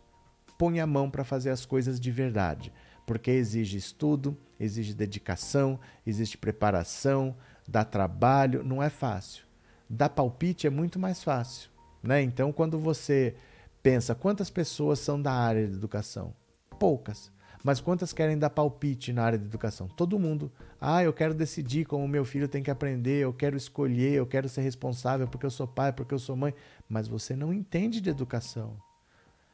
[0.58, 2.72] põe a mão para fazer as coisas de verdade,
[3.06, 7.36] porque exige estudo, exige dedicação, existe preparação,
[7.68, 9.44] dá trabalho, não é fácil
[9.88, 11.70] dar palpite é muito mais fácil.
[12.02, 12.22] Né?
[12.22, 13.34] Então, quando você
[13.82, 16.34] pensa quantas pessoas são da área de educação,
[16.78, 17.32] poucas.
[17.62, 19.88] Mas quantas querem dar palpite na área de educação?
[19.88, 20.52] Todo mundo.
[20.78, 24.50] Ah, eu quero decidir como meu filho tem que aprender, eu quero escolher, eu quero
[24.50, 26.54] ser responsável porque eu sou pai, porque eu sou mãe.
[26.86, 28.76] Mas você não entende de educação.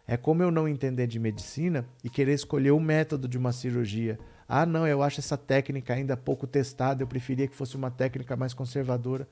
[0.09, 4.19] É como eu não entender de medicina e querer escolher o método de uma cirurgia.
[4.49, 8.37] Ah, não, eu acho essa técnica ainda pouco testada, eu preferia que fosse uma técnica
[8.37, 9.29] mais conservadora.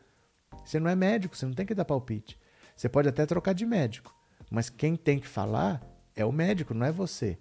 [0.64, 2.38] Você não é médico, você não tem que dar palpite.
[2.76, 4.14] Você pode até trocar de médico,
[4.50, 5.82] mas quem tem que falar
[6.14, 7.38] é o médico, não é você.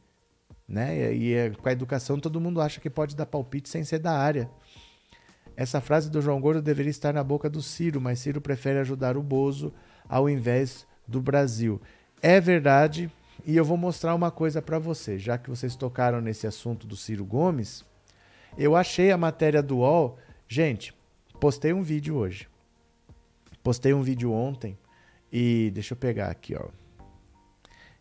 [0.67, 1.13] Né?
[1.15, 4.17] E é, com a educação todo mundo acha que pode dar palpite sem ser da
[4.17, 4.49] área.
[5.55, 9.17] Essa frase do João Gordo deveria estar na boca do Ciro, mas Ciro prefere ajudar
[9.17, 9.73] o Bozo
[10.07, 11.81] ao invés do Brasil.
[12.21, 13.11] É verdade,
[13.45, 16.95] e eu vou mostrar uma coisa para vocês, já que vocês tocaram nesse assunto do
[16.95, 17.85] Ciro Gomes.
[18.57, 20.17] Eu achei a matéria do UOL.
[20.47, 20.93] Gente,
[21.39, 22.47] postei um vídeo hoje.
[23.67, 24.77] Postei um vídeo ontem
[25.29, 26.69] e deixa eu pegar aqui, ó.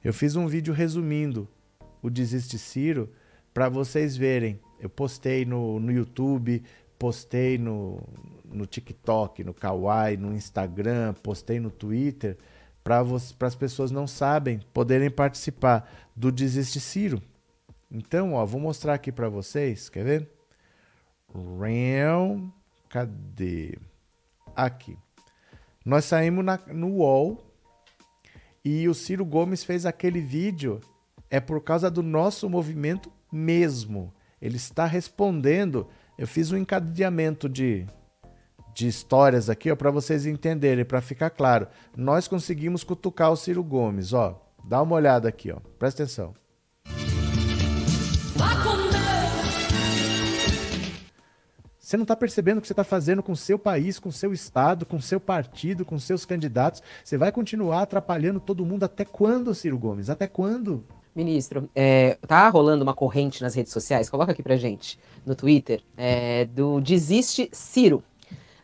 [0.05, 1.49] Eu fiz um vídeo resumindo
[2.01, 3.13] o Desiste Ciro
[3.53, 4.61] para vocês verem.
[4.79, 6.63] Eu postei no, no YouTube,
[6.97, 8.01] postei no,
[8.45, 12.39] no TikTok, no Kawaii, no Instagram, postei no Twitter
[12.85, 13.01] para
[13.41, 17.21] as pessoas não sabem poderem participar do Desiste Ciro.
[17.91, 20.31] Então, ó, vou mostrar aqui para vocês, quer ver?
[21.35, 22.53] Ram,
[22.89, 23.77] cadê?
[24.55, 24.97] Aqui.
[25.87, 27.41] Nós saímos na, no UOL
[28.65, 30.81] e o Ciro Gomes fez aquele vídeo.
[31.31, 34.13] É por causa do nosso movimento mesmo.
[34.43, 35.87] Ele está respondendo.
[36.19, 37.87] Eu fiz um encadeamento de
[38.75, 41.67] de histórias aqui, para vocês entenderem, para ficar claro.
[41.97, 44.39] Nós conseguimos cutucar o Ciro Gomes, ó.
[44.63, 45.61] Dá uma olhada aqui, ó.
[45.79, 46.35] Presta atenção.
[51.87, 54.13] Você não está percebendo o que você está fazendo com o seu país, com o
[54.13, 56.83] seu estado, com o seu partido, com seus candidatos.
[57.05, 60.11] Você vai continuar atrapalhando todo mundo até quando, Ciro Gomes?
[60.11, 60.83] Até quando?
[61.15, 65.81] Ministro, é, tá rolando uma corrente nas redes sociais, coloca aqui pra gente, no Twitter,
[65.97, 68.03] é, do Desiste Ciro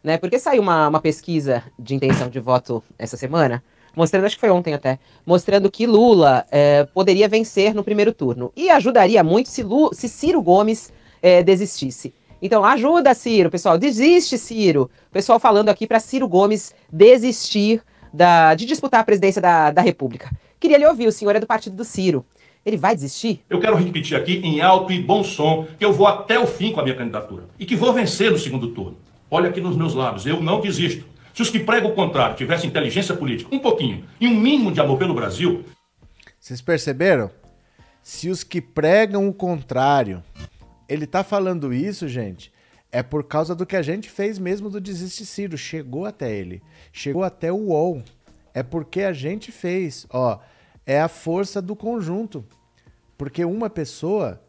[0.02, 0.18] né?
[0.18, 3.62] Porque saiu uma, uma pesquisa de intenção de voto essa semana,
[3.94, 8.52] mostrando, acho que foi ontem até, mostrando que Lula é, poderia vencer no primeiro turno.
[8.56, 12.12] E ajudaria muito se, Lu, se Ciro Gomes é, desistisse.
[12.42, 13.78] Então, ajuda, Ciro, pessoal.
[13.78, 14.90] Desiste, Ciro.
[15.12, 17.80] Pessoal falando aqui para Ciro Gomes desistir
[18.12, 20.28] da, de disputar a presidência da, da República.
[20.58, 22.26] Queria lhe ouvir, o senhor é do partido do Ciro.
[22.66, 23.40] Ele vai desistir?
[23.48, 26.72] Eu quero repetir aqui em alto e bom som que eu vou até o fim
[26.72, 28.96] com a minha candidatura e que vou vencer no segundo turno.
[29.30, 31.04] Olha aqui nos meus lábios, eu não desisto.
[31.32, 34.80] Se os que pregam o contrário tivessem inteligência política, um pouquinho, e um mínimo de
[34.80, 35.64] amor pelo Brasil.
[36.38, 37.30] Vocês perceberam?
[38.02, 40.22] Se os que pregam o contrário,
[40.92, 42.52] ele tá falando isso, gente,
[42.90, 45.56] é por causa do que a gente fez mesmo do desisticido.
[45.56, 46.62] Chegou até ele.
[46.92, 48.02] Chegou até o UOL.
[48.52, 50.06] É porque a gente fez.
[50.10, 50.38] Ó,
[50.84, 52.44] é a força do conjunto.
[53.16, 54.42] Porque uma pessoa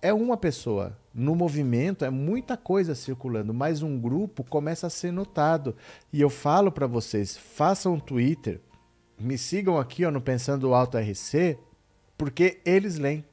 [0.00, 5.12] é uma pessoa no movimento é muita coisa circulando, mas um grupo começa a ser
[5.12, 5.76] notado.
[6.12, 8.60] E eu falo para vocês, façam um Twitter,
[9.20, 11.58] me sigam aqui ó, no Pensando Alto RC,
[12.16, 13.24] porque eles leem.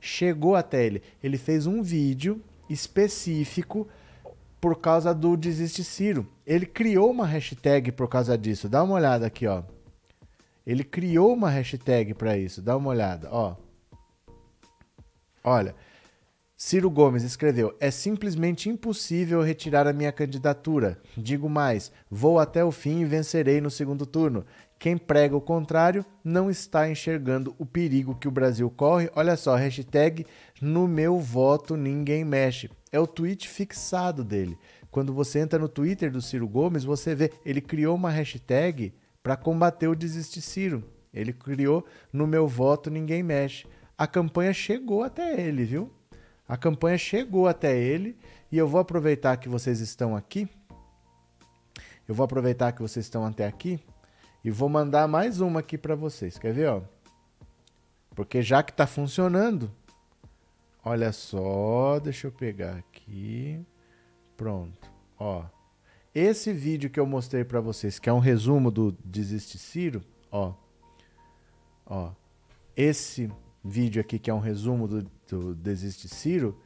[0.00, 1.02] Chegou até ele.
[1.22, 3.88] Ele fez um vídeo específico
[4.60, 6.26] por causa do Desiste Ciro.
[6.46, 8.68] Ele criou uma hashtag por causa disso.
[8.68, 9.62] Dá uma olhada aqui, ó.
[10.66, 12.60] Ele criou uma hashtag para isso.
[12.60, 13.56] Dá uma olhada, ó.
[15.42, 15.74] Olha,
[16.56, 21.00] Ciro Gomes escreveu: É simplesmente impossível retirar a minha candidatura.
[21.16, 24.44] Digo mais: vou até o fim e vencerei no segundo turno.
[24.78, 29.10] Quem prega o contrário não está enxergando o perigo que o Brasil corre.
[29.16, 30.24] Olha só, hashtag
[30.62, 32.70] no meu voto ninguém mexe.
[32.92, 34.56] É o tweet fixado dele.
[34.88, 39.36] Quando você entra no Twitter do Ciro Gomes, você vê, ele criou uma hashtag para
[39.36, 40.84] combater o desiste Ciro.
[41.12, 43.66] Ele criou no meu voto ninguém mexe.
[43.96, 45.92] A campanha chegou até ele, viu?
[46.46, 48.16] A campanha chegou até ele
[48.50, 50.48] e eu vou aproveitar que vocês estão aqui.
[52.06, 53.80] Eu vou aproveitar que vocês estão até aqui
[54.44, 56.38] e vou mandar mais uma aqui para vocês.
[56.38, 56.82] Quer ver, ó?
[58.14, 59.70] Porque já que está funcionando,
[60.84, 63.64] olha só, deixa eu pegar aqui.
[64.36, 65.44] Pronto, ó.
[66.14, 70.54] Esse vídeo que eu mostrei para vocês, que é um resumo do Desiste Ciro, ó.
[71.86, 72.12] Ó.
[72.76, 73.30] Esse
[73.64, 76.58] vídeo aqui que é um resumo do do Desiste Ciro,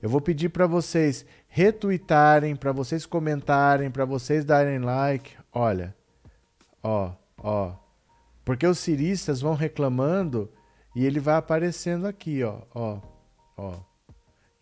[0.00, 5.36] eu vou pedir para vocês retweetarem, para vocês comentarem, para vocês darem like.
[5.52, 5.94] Olha,
[6.82, 7.72] ó, ó.
[8.44, 10.50] Porque os ciristas vão reclamando
[10.94, 13.00] e ele vai aparecendo aqui, ó, ó,
[13.56, 13.90] ó.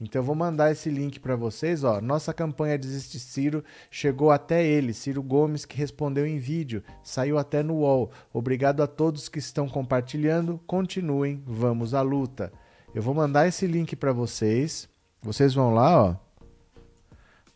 [0.00, 2.00] Então eu vou mandar esse link para vocês, ó.
[2.00, 7.64] Nossa campanha Desiste Ciro chegou até ele, Ciro Gomes, que respondeu em vídeo, saiu até
[7.64, 8.10] no UOL.
[8.32, 10.60] Obrigado a todos que estão compartilhando.
[10.66, 12.52] Continuem, vamos à luta.
[12.94, 14.88] Eu vou mandar esse link para vocês.
[15.20, 16.16] Vocês vão lá, ó.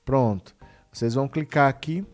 [0.04, 0.54] Pronto.
[0.92, 2.04] Vocês vão clicar aqui.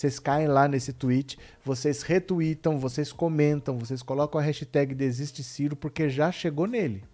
[0.00, 5.76] Vocês caem lá nesse tweet, vocês retweetam, vocês comentam, vocês colocam a hashtag Desiste Ciro
[5.76, 7.04] porque já chegou nele.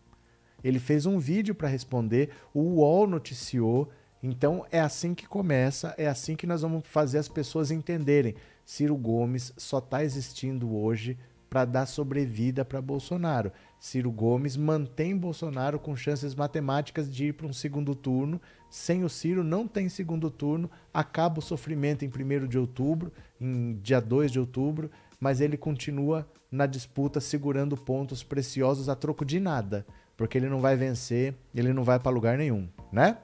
[0.62, 3.90] Ele fez um vídeo para responder, o UOL noticiou.
[4.22, 8.36] Então é assim que começa, é assim que nós vamos fazer as pessoas entenderem.
[8.64, 11.18] Ciro Gomes só está existindo hoje
[11.48, 13.52] para dar sobrevida para Bolsonaro.
[13.78, 18.40] Ciro Gomes mantém Bolsonaro com chances matemáticas de ir para um segundo turno.
[18.68, 20.70] Sem o Ciro, não tem segundo turno.
[20.92, 26.28] Acaba o sofrimento em 1 de outubro, em dia 2 de outubro, mas ele continua
[26.50, 31.72] na disputa segurando pontos preciosos a troco de nada, porque ele não vai vencer, ele
[31.72, 33.18] não vai para lugar nenhum, né?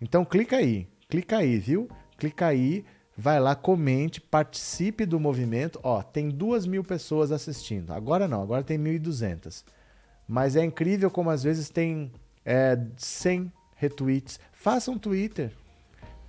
[0.00, 1.88] Então clica aí, clica aí, viu?
[2.18, 2.84] Clica aí
[3.16, 5.80] vai lá, comente, participe do movimento.
[5.82, 7.92] Ó, tem duas mil pessoas assistindo.
[7.92, 9.64] Agora não, agora tem 1.200.
[10.28, 12.12] Mas é incrível como às vezes tem
[12.44, 14.38] é, 100 retweets.
[14.52, 15.52] Faça um Twitter.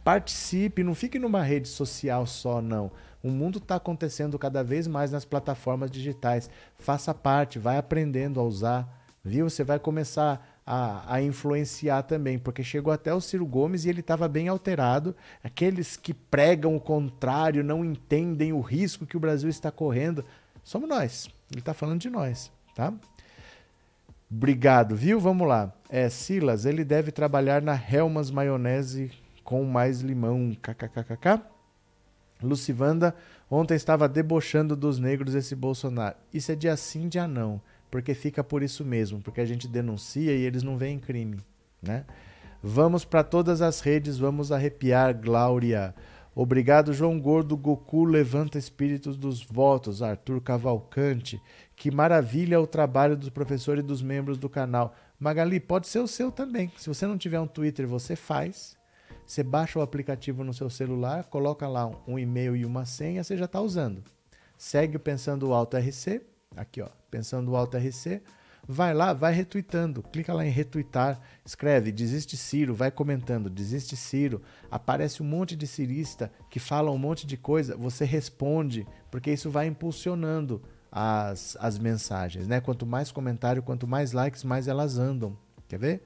[0.04, 2.92] Participe, não fique numa rede social só, não.
[3.22, 6.50] O mundo está acontecendo cada vez mais nas plataformas digitais.
[6.80, 8.88] Faça parte, vai aprendendo a usar,
[9.22, 9.50] viu?
[9.50, 14.02] Você vai começar a, a, influenciar também, porque chegou até o Ciro Gomes e ele
[14.02, 15.16] estava bem alterado.
[15.42, 20.26] Aqueles que pregam o contrário, não entendem o risco que o Brasil está correndo,
[20.62, 21.30] somos nós.
[21.50, 22.94] Ele está falando de nós, tá?
[24.30, 25.22] Obrigado, viu?
[25.22, 25.74] Vamos lá.
[25.90, 29.10] É, Silas, ele deve trabalhar na Helmas Maionese
[29.46, 30.54] com mais limão.
[30.62, 31.42] KKKKK.
[32.44, 33.16] Lucivanda,
[33.50, 36.18] ontem estava debochando dos negros esse Bolsonaro.
[36.34, 40.34] Isso é dia sim, dia não porque fica por isso mesmo, porque a gente denuncia
[40.34, 41.40] e eles não veem crime,
[41.82, 42.06] né?
[42.62, 45.94] Vamos para todas as redes, vamos arrepiar, Glória.
[46.36, 47.58] Obrigado, João Gordo.
[47.58, 50.04] Goku levanta espíritos dos votos.
[50.04, 51.42] Arthur Cavalcante.
[51.76, 54.94] Que maravilha o trabalho dos professores e dos membros do canal.
[55.20, 56.72] Magali, pode ser o seu também.
[56.78, 58.78] Se você não tiver um Twitter, você faz.
[59.26, 63.36] Você baixa o aplicativo no seu celular, coloca lá um e-mail e uma senha, você
[63.36, 64.04] já está usando.
[64.58, 66.22] Segue o Pensando Alto RC
[66.56, 68.22] Aqui, ó, pensando Alto RC,
[68.68, 74.42] vai lá, vai retweetando, clica lá em retweetar, escreve desiste Ciro, vai comentando, desiste Ciro,
[74.70, 79.50] aparece um monte de cirista que fala um monte de coisa, você responde, porque isso
[79.50, 82.60] vai impulsionando as, as mensagens, né?
[82.60, 85.38] Quanto mais comentário, quanto mais likes, mais elas andam.
[85.68, 86.04] Quer ver?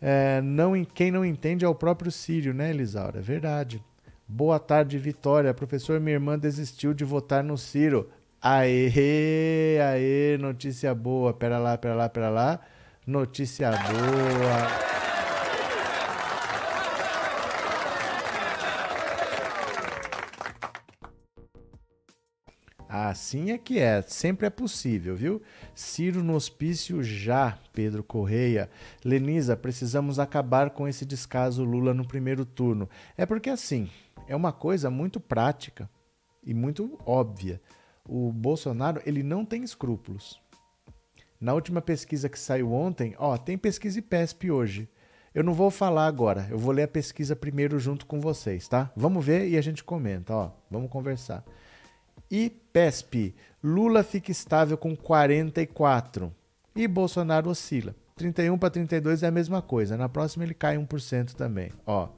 [0.00, 3.18] É, não, quem não entende é o próprio Círio, né, Elisaura?
[3.18, 3.82] É verdade.
[4.26, 5.52] Boa tarde, Vitória.
[5.52, 8.08] Professor, minha irmã desistiu de votar no Ciro.
[8.44, 11.32] Aê, aê, notícia boa.
[11.32, 12.60] Pera lá, pera lá, pera lá.
[13.06, 14.92] Notícia boa.
[22.88, 25.40] Assim é que é, sempre é possível, viu?
[25.72, 28.68] Ciro no hospício já, Pedro Correia.
[29.04, 32.90] Lenisa, precisamos acabar com esse descaso Lula no primeiro turno.
[33.16, 33.88] É porque assim,
[34.26, 35.88] é uma coisa muito prática
[36.44, 37.60] e muito óbvia
[38.08, 40.40] o Bolsonaro ele não tem escrúpulos.
[41.40, 44.88] Na última pesquisa que saiu ontem, ó, tem pesquisa IPESP hoje.
[45.34, 48.92] Eu não vou falar agora, eu vou ler a pesquisa primeiro junto com vocês, tá?
[48.94, 50.50] Vamos ver e a gente comenta, ó.
[50.70, 51.42] Vamos conversar.
[52.30, 56.32] IPESP, Lula fica estável com 44
[56.76, 57.94] e Bolsonaro oscila.
[58.14, 59.96] 31 para 32 é a mesma coisa.
[59.96, 62.08] Na próxima ele cai 1% também, ó.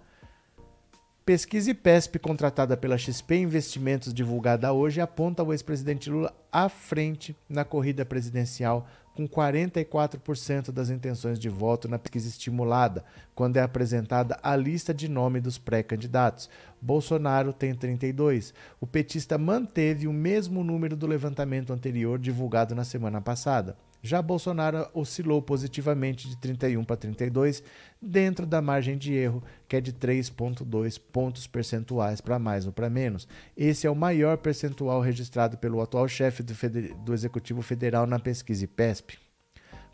[1.27, 7.65] Pesquisa IPESP contratada pela XP Investimentos divulgada hoje aponta o ex-presidente Lula à frente na
[7.65, 13.03] corrida presidencial com 44% das intenções de voto na pesquisa estimulada,
[13.35, 16.51] quando é apresentada a lista de nome dos pré-candidatos.
[16.79, 18.53] Bolsonaro tem 32.
[18.79, 23.79] O petista manteve o mesmo número do levantamento anterior divulgado na semana passada.
[24.07, 27.63] Já Bolsonaro oscilou positivamente de 31 para 32,
[28.03, 32.91] dentro da margem de erro, que é de 3,2 pontos percentuais para mais ou para
[32.91, 33.27] menos.
[33.57, 36.53] Esse é o maior percentual registrado pelo atual chefe do,
[37.03, 39.19] do Executivo Federal na pesquisa IPESP.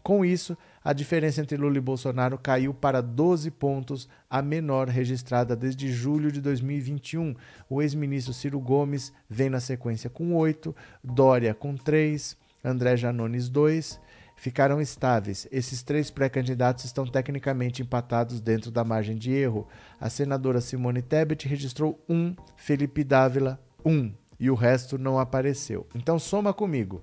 [0.02, 5.54] Com isso, a diferença entre Lula e Bolsonaro caiu para 12 pontos, a menor registrada
[5.54, 7.36] desde julho de 2021.
[7.68, 14.00] O ex-ministro Ciro Gomes vem na sequência com 8, Dória com 3, André Janones 2,
[14.36, 15.46] ficaram estáveis.
[15.52, 19.68] Esses três pré-candidatos estão tecnicamente empatados dentro da margem de erro.
[20.00, 25.18] A senadora Simone Tebet registrou 1, um, Felipe Dávila 1 um, e o resto não
[25.18, 25.86] apareceu.
[25.94, 27.02] Então soma comigo.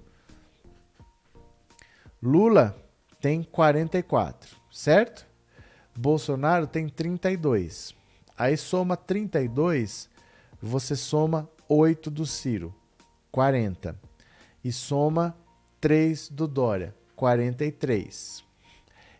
[2.21, 2.75] Lula
[3.21, 5.27] tem 44, certo?
[5.95, 7.95] Bolsonaro tem 32.
[8.35, 10.09] Aí soma 32,
[10.61, 12.73] você soma 8 do Ciro,
[13.31, 13.95] 40.
[14.63, 15.35] E soma
[15.87, 18.43] 3 do Dória, 43.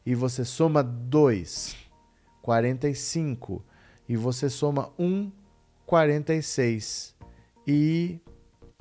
[0.05, 1.77] e você soma 2,
[2.41, 3.63] 45.
[4.09, 5.31] E você soma 1,
[5.85, 7.15] 46.
[7.65, 8.19] E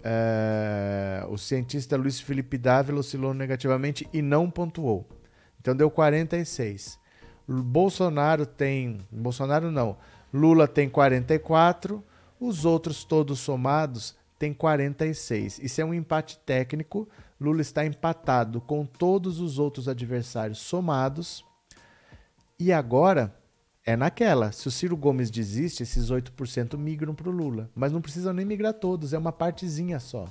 [0.03, 5.07] é, o cientista Luiz Felipe Dávila oscilou negativamente e não pontuou.
[5.61, 6.99] Então deu 46.
[7.47, 8.99] Bolsonaro tem.
[9.13, 9.97] Bolsonaro não.
[10.35, 12.03] Lula tem 44.
[12.41, 15.61] Os outros todos somados têm 46.
[15.61, 17.09] Isso é um empate técnico.
[17.41, 21.45] Lula está empatado com todos os outros adversários somados.
[22.59, 23.35] E agora
[23.85, 24.51] é naquela.
[24.53, 27.71] Se o Ciro Gomes desiste, esses 8% migram para o Lula.
[27.75, 30.27] Mas não precisam nem migrar todos, é uma partezinha só.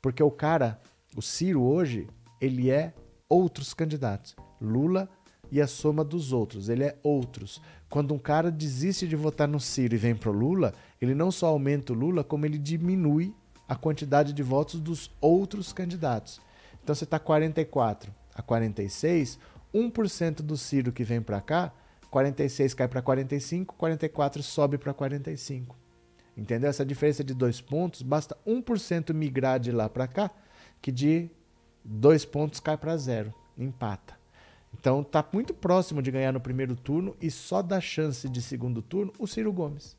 [0.00, 0.80] Porque o cara,
[1.14, 2.08] o Ciro hoje,
[2.40, 2.94] ele é
[3.28, 4.34] outros candidatos.
[4.60, 5.08] Lula
[5.50, 6.68] e a soma dos outros.
[6.68, 7.60] Ele é outros.
[7.88, 11.48] Quando um cara desiste de votar no Ciro e vem pro Lula, ele não só
[11.48, 13.34] aumenta o Lula, como ele diminui
[13.68, 16.40] a quantidade de votos dos outros candidatos.
[16.86, 19.40] Então você está 44 a 46,
[19.74, 21.72] 1% do Ciro que vem para cá
[22.10, 25.76] 46 cai para 45, 44 sobe para 45.
[26.36, 26.70] Entendeu?
[26.70, 30.30] Essa diferença de dois pontos, basta 1% migrar de lá para cá,
[30.80, 31.28] que de
[31.84, 34.14] dois pontos cai para zero, empata.
[34.72, 38.80] Então tá muito próximo de ganhar no primeiro turno e só dá chance de segundo
[38.80, 39.96] turno o Ciro Gomes.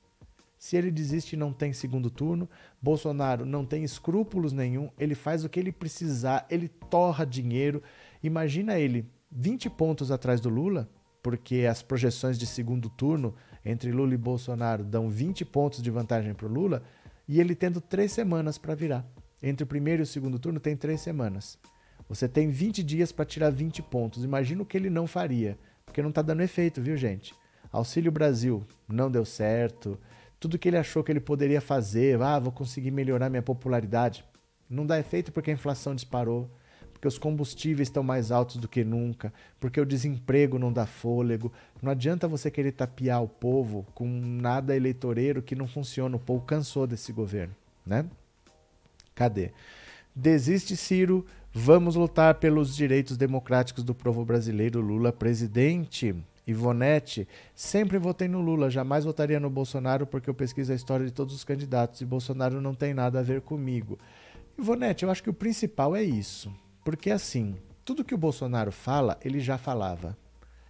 [0.58, 2.50] Se ele desiste não tem segundo turno,
[2.82, 7.84] Bolsonaro não tem escrúpulos nenhum, ele faz o que ele precisar, ele torra dinheiro.
[8.24, 10.90] Imagina ele 20 pontos atrás do Lula,
[11.22, 16.34] porque as projeções de segundo turno entre Lula e Bolsonaro dão 20 pontos de vantagem
[16.34, 16.82] para o Lula,
[17.28, 19.06] e ele tendo três semanas para virar.
[19.44, 21.60] Entre o primeiro e o segundo turno tem três semanas.
[22.10, 24.24] Você tem 20 dias para tirar 20 pontos.
[24.24, 27.36] Imagina o que ele não faria, porque não está dando efeito, viu, gente?
[27.72, 30.00] Auxílio Brasil não deu certo.
[30.40, 34.24] Tudo que ele achou que ele poderia fazer, ah, vou conseguir melhorar minha popularidade,
[34.70, 36.50] não dá efeito porque a inflação disparou
[36.98, 41.54] porque os combustíveis estão mais altos do que nunca, porque o desemprego não dá fôlego.
[41.80, 46.16] Não adianta você querer tapear o povo com nada eleitoreiro que não funciona.
[46.16, 47.54] O povo cansou desse governo,
[47.86, 48.04] né?
[49.14, 49.52] Cadê?
[50.16, 51.24] Desiste Ciro,
[51.54, 54.82] vamos lutar pelos direitos democráticos do povo brasileiro.
[54.82, 56.16] Lula presidente.
[56.48, 61.12] Ivonete, sempre votei no Lula, jamais votaria no Bolsonaro porque eu pesquiso a história de
[61.12, 64.00] todos os candidatos e Bolsonaro não tem nada a ver comigo.
[64.58, 66.52] Ivonete, eu acho que o principal é isso.
[66.86, 70.18] Porque assim, tudo que o Bolsonaro fala, ele já falava.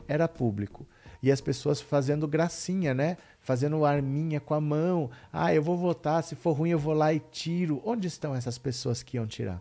[0.08, 0.88] Era público.
[1.22, 3.18] E as pessoas fazendo gracinha, né?
[3.40, 5.12] Fazendo arminha com a mão.
[5.32, 7.82] Ah, eu vou votar, se for ruim eu vou lá e tiro.
[7.86, 9.60] Onde estão essas pessoas que iam tirar?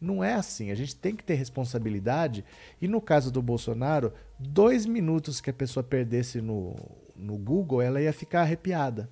[0.00, 0.70] Não é assim.
[0.70, 2.44] A gente tem que ter responsabilidade.
[2.80, 6.74] E no caso do Bolsonaro, dois minutos que a pessoa perdesse no,
[7.14, 9.08] no Google, ela ia ficar arrepiada.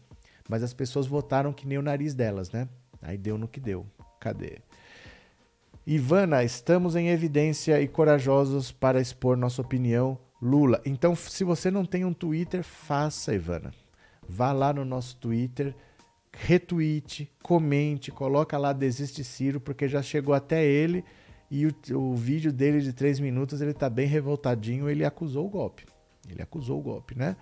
[0.49, 2.69] Mas as pessoas votaram que nem o nariz delas, né?
[3.01, 3.87] Aí deu no que deu.
[4.21, 4.59] Cadê?
[5.87, 10.19] Ivana, estamos em evidência e corajosos para expor nossa opinião.
[10.41, 10.81] Lula.
[10.85, 13.73] Então, se você não tem um Twitter, faça, Ivana.
[14.29, 15.75] Vá lá no nosso Twitter,
[16.37, 21.05] retweete, comente, coloca lá Desiste Ciro, porque já chegou até ele
[21.51, 25.51] e o, o vídeo dele de três minutos ele tá bem revoltadinho, ele acusou o
[25.51, 25.87] golpe.
[26.29, 27.37] Ele acusou o golpe, né?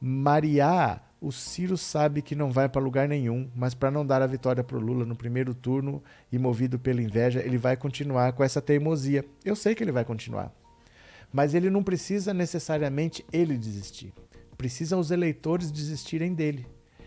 [0.00, 4.26] Maria o Ciro sabe que não vai para lugar nenhum, mas para não dar a
[4.26, 8.42] vitória para o Lula no primeiro turno e movido pela inveja, ele vai continuar com
[8.42, 9.22] essa teimosia.
[9.44, 10.50] Eu sei que ele vai continuar.
[11.30, 14.14] Mas ele não precisa necessariamente ele desistir.
[14.56, 16.66] Precisam os eleitores desistirem dele.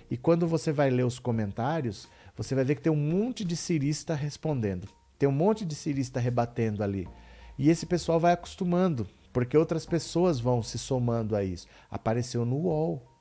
[0.10, 3.56] E quando você vai ler os comentários, você vai ver que tem um monte de
[3.56, 4.88] cirista respondendo.
[5.18, 7.08] Tem um monte de cirista rebatendo ali.
[7.58, 11.68] E esse pessoal vai acostumando, porque outras pessoas vão se somando a isso.
[11.89, 13.14] Apareceu no UOL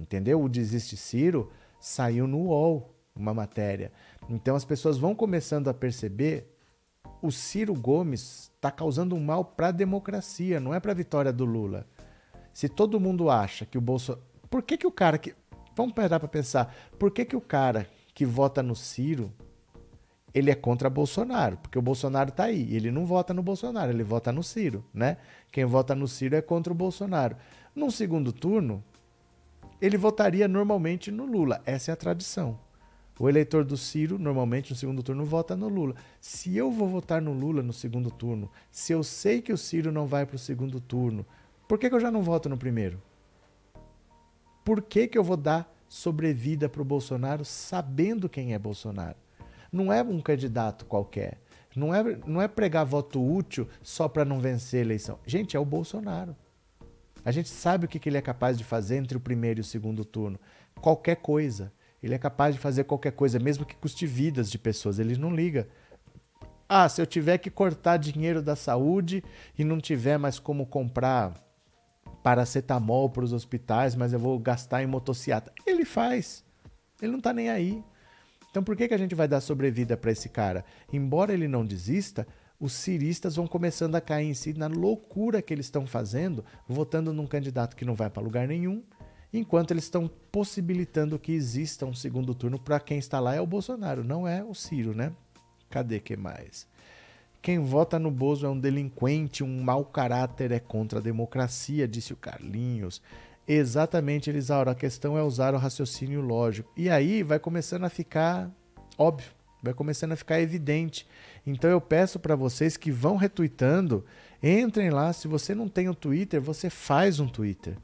[0.00, 0.42] Entendeu?
[0.42, 3.92] O Desiste Ciro saiu no UOL, uma matéria.
[4.30, 6.56] Então as pessoas vão começando a perceber
[7.20, 11.30] o Ciro Gomes está causando um mal para a democracia, não é para a vitória
[11.30, 11.86] do Lula.
[12.52, 14.24] Se todo mundo acha que o Bolsonaro.
[14.48, 15.34] Por que, que o cara que.
[15.74, 16.74] Vamos parar para pensar.
[16.98, 19.32] Por que, que o cara que vota no Ciro
[20.32, 21.56] ele é contra Bolsonaro?
[21.58, 22.74] Porque o Bolsonaro está aí.
[22.74, 25.16] Ele não vota no Bolsonaro, ele vota no Ciro, né?
[25.50, 27.36] Quem vota no Ciro é contra o Bolsonaro.
[27.74, 28.82] Num segundo turno,
[29.80, 31.62] ele votaria normalmente no Lula.
[31.64, 32.58] Essa é a tradição.
[33.18, 35.94] O eleitor do Ciro, normalmente no segundo turno, vota no Lula.
[36.22, 39.92] Se eu vou votar no Lula no segundo turno, se eu sei que o Ciro
[39.92, 41.26] não vai para o segundo turno,
[41.68, 43.00] por que, que, eu já não voto no primeiro?
[44.64, 49.16] Por que, que eu vou dar sobrevida para o Bolsonaro sabendo quem é Bolsonaro?
[49.72, 51.38] Não é um candidato qualquer.
[51.74, 55.18] Não é, não é pregar voto útil só para não vencer a eleição.
[55.24, 56.36] Gente, é o Bolsonaro.
[57.24, 59.64] A gente sabe o que ele é capaz de fazer entre o primeiro e o
[59.64, 60.38] segundo turno.
[60.80, 61.72] Qualquer coisa.
[62.02, 64.98] Ele é capaz de fazer qualquer coisa, mesmo que custe vidas de pessoas.
[64.98, 65.68] Ele não liga.
[66.68, 69.22] Ah, se eu tiver que cortar dinheiro da saúde
[69.58, 71.34] e não tiver mais como comprar
[72.22, 75.52] paracetamol para os hospitais, mas eu vou gastar em motociata.
[75.66, 76.44] Ele faz.
[77.00, 77.82] Ele não está nem aí.
[78.50, 80.64] Então por que, que a gente vai dar sobrevida para esse cara?
[80.92, 82.26] Embora ele não desista,
[82.58, 87.12] os ciristas vão começando a cair em si na loucura que eles estão fazendo, votando
[87.12, 88.82] num candidato que não vai para lugar nenhum,
[89.32, 93.46] enquanto eles estão possibilitando que exista um segundo turno para quem está lá é o
[93.46, 95.12] Bolsonaro, não é o Ciro, né?
[95.70, 96.66] Cadê que mais?
[97.42, 102.12] Quem vota no Bozo é um delinquente, um mau caráter, é contra a democracia, disse
[102.12, 103.00] o Carlinhos.
[103.48, 104.72] Exatamente, Elisaura.
[104.72, 106.70] A questão é usar o raciocínio lógico.
[106.76, 108.50] E aí vai começando a ficar
[108.98, 109.32] óbvio,
[109.62, 111.06] vai começando a ficar evidente.
[111.46, 114.04] Então eu peço para vocês que vão retweetando,
[114.42, 115.12] entrem lá.
[115.12, 117.76] Se você não tem o um Twitter, você faz um Twitter.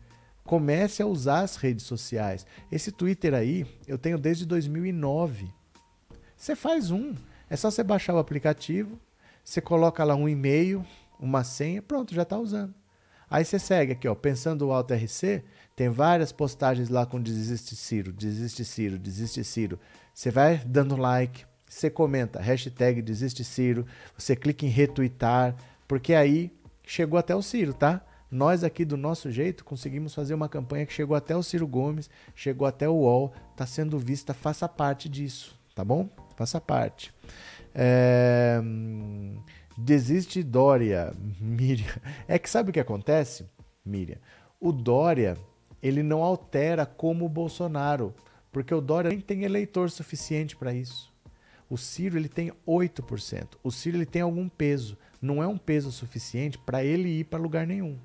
[0.44, 2.46] Comece a usar as redes sociais.
[2.70, 5.50] Esse Twitter aí eu tenho desde 2009.
[6.36, 7.14] Você faz um.
[7.48, 8.98] É só você baixar o aplicativo,
[9.46, 10.84] você coloca lá um e-mail,
[11.20, 12.74] uma senha, pronto, já está usando.
[13.30, 15.44] Aí você segue aqui, ó, pensando o Alto RC,
[15.76, 19.78] tem várias postagens lá com desiste Ciro, desiste Ciro, desiste Ciro.
[20.12, 23.86] Você vai dando like, você comenta, hashtag desiste Ciro,
[24.18, 25.54] você clica em retweetar,
[25.86, 26.52] porque aí
[26.84, 28.04] chegou até o Ciro, tá?
[28.28, 32.10] Nós aqui do nosso jeito conseguimos fazer uma campanha que chegou até o Ciro Gomes,
[32.34, 36.08] chegou até o UOL, está sendo vista, faça parte disso, tá bom?
[36.36, 37.14] Faça parte.
[37.78, 38.58] É...
[39.76, 41.94] Desiste Dória, Miriam.
[42.26, 43.44] É que sabe o que acontece,
[43.84, 44.16] Miriam?
[44.58, 45.36] O Dória,
[45.82, 48.14] ele não altera como o Bolsonaro,
[48.50, 51.12] porque o Dória nem tem eleitor suficiente para isso.
[51.68, 53.58] O Ciro ele tem 8%.
[53.62, 54.96] O Ciro ele tem algum peso.
[55.20, 57.98] Não é um peso suficiente para ele ir para lugar nenhum.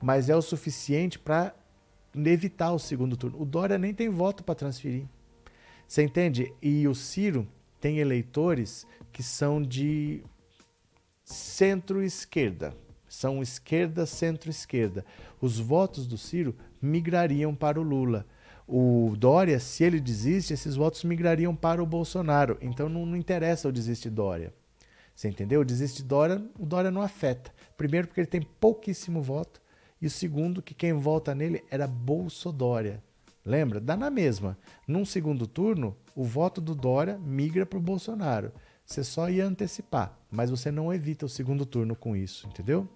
[0.00, 1.54] Mas é o suficiente para
[2.14, 3.40] evitar o segundo turno.
[3.40, 5.06] O Dória nem tem voto para transferir.
[5.88, 6.54] Você entende?
[6.62, 7.48] E o Ciro
[7.80, 10.22] tem eleitores que são de
[11.24, 12.74] centro-esquerda.
[13.08, 15.04] São esquerda, centro-esquerda.
[15.40, 18.26] Os votos do Ciro migrariam para o Lula.
[18.66, 22.56] O Dória, se ele desiste, esses votos migrariam para o Bolsonaro.
[22.60, 24.54] Então não, não interessa o desiste Dória.
[25.12, 25.60] Você entendeu?
[25.60, 27.52] O desiste Dória, o Dória não afeta.
[27.76, 29.60] Primeiro, porque ele tem pouquíssimo voto.
[30.00, 33.02] E o segundo, que quem vota nele era Bolsodória.
[33.44, 33.80] Lembra?
[33.80, 34.56] Dá na mesma.
[34.86, 38.52] Num segundo turno, o voto do Dória migra para o Bolsonaro.
[38.90, 42.88] Você só ia antecipar, mas você não evita o segundo turno com isso, entendeu?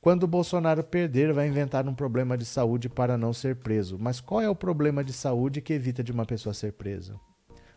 [0.00, 3.96] Quando o Bolsonaro perder, vai inventar um problema de saúde para não ser preso.
[3.96, 7.14] Mas qual é o problema de saúde que evita de uma pessoa ser presa?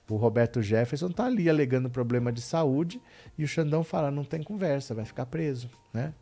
[0.09, 2.99] O Roberto Jefferson está ali alegando problema de saúde
[3.37, 6.15] e o Xandão fala: não tem conversa, vai ficar preso, né?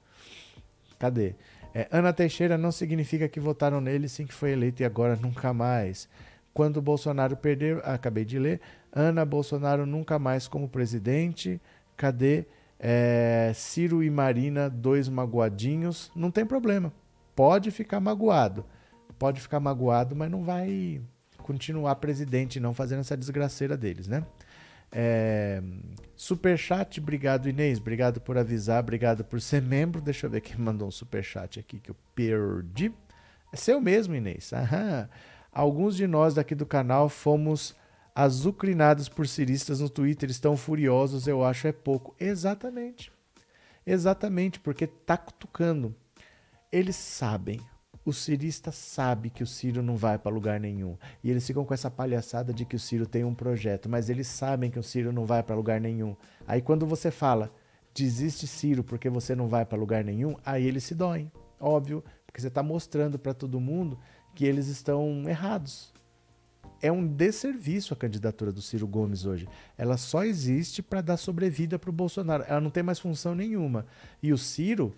[1.00, 1.34] Cadê?
[1.74, 5.54] É, Ana Teixeira não significa que votaram nele sim que foi eleito e agora nunca
[5.54, 6.10] mais.
[6.54, 8.62] Quando o Bolsonaro perder, acabei de ler,
[8.96, 11.62] Ana Bolsonaro nunca mais como presidente.
[11.98, 12.46] Cadê
[12.80, 16.10] é, Ciro e Marina, dois magoadinhos?
[16.16, 16.94] Não tem problema.
[17.36, 18.66] Pode ficar magoado.
[19.20, 21.02] Pode ficar magoado, mas não vai
[21.40, 24.26] continuar presidente, não fazendo essa desgraceira deles, né?
[24.92, 25.62] É,
[26.16, 30.02] superchat, obrigado Inês, obrigado por avisar, obrigado por ser membro.
[30.02, 32.94] Deixa eu ver quem mandou um superchat aqui que eu perdi.
[33.52, 34.54] É seu mesmo, Inês.
[34.54, 35.10] Aham.
[35.52, 37.76] Alguns de nós daqui do canal fomos
[38.16, 42.16] azucrinados por ciristas no Twitter, estão furiosos, eu acho é pouco.
[42.18, 43.12] Exatamente.
[43.86, 45.94] Exatamente, porque tá cutucando.
[46.72, 47.60] Eles sabem.
[48.06, 50.96] O cirista sabe que o Ciro não vai para lugar nenhum.
[51.24, 54.28] E eles ficam com essa palhaçada de que o Ciro tem um projeto, mas eles
[54.28, 56.16] sabem que o Ciro não vai para lugar nenhum.
[56.48, 57.52] Aí quando você fala,
[57.94, 61.32] desiste Ciro porque você não vai para lugar nenhum, aí eles se doem.
[61.60, 63.98] Óbvio, porque você está mostrando para todo mundo
[64.36, 65.95] que eles estão errados.
[66.86, 69.50] É um desserviço a candidatura do Ciro Gomes hoje.
[69.76, 72.44] Ela só existe para dar sobrevida para o Bolsonaro.
[72.48, 73.88] Ela não tem mais função nenhuma.
[74.22, 74.94] E o Ciro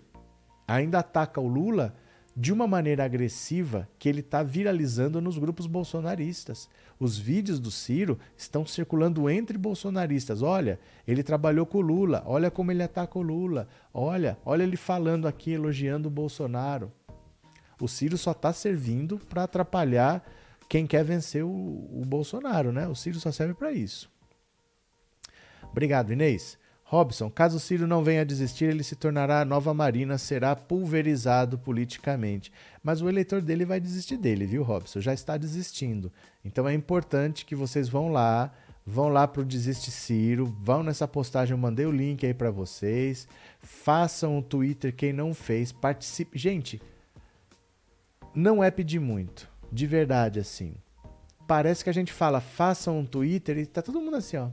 [0.66, 1.96] ainda ataca o Lula
[2.36, 6.68] de uma maneira agressiva que ele está viralizando nos grupos bolsonaristas.
[7.00, 10.42] Os vídeos do Ciro estão circulando entre bolsonaristas.
[10.42, 12.22] Olha, ele trabalhou com o Lula.
[12.26, 13.66] Olha como ele ataca o Lula.
[13.94, 16.92] Olha, olha ele falando aqui, elogiando o Bolsonaro.
[17.80, 20.22] O Ciro só está servindo para atrapalhar
[20.68, 22.86] quem quer vencer o, o, Bolsonaro, né?
[22.86, 24.10] O Ciro só serve para isso.
[25.62, 26.58] Obrigado, Inês.
[26.84, 30.56] Robson, caso o Ciro não venha a desistir, ele se tornará a nova Marina, será
[30.56, 32.50] pulverizado politicamente.
[32.82, 34.98] Mas o eleitor dele vai desistir dele, viu, Robson?
[34.98, 36.10] Já está desistindo.
[36.42, 38.50] Então é importante que vocês vão lá,
[38.86, 42.50] vão lá para o Desiste Ciro, vão nessa postagem, eu mandei o link aí para
[42.50, 43.28] vocês.
[43.60, 46.38] Façam o Twitter, quem não fez, participe.
[46.38, 46.80] Gente,
[48.34, 50.74] não é pedir muito, de verdade assim.
[51.46, 54.50] Parece que a gente fala, faça um Twitter e tá todo mundo assim, ó.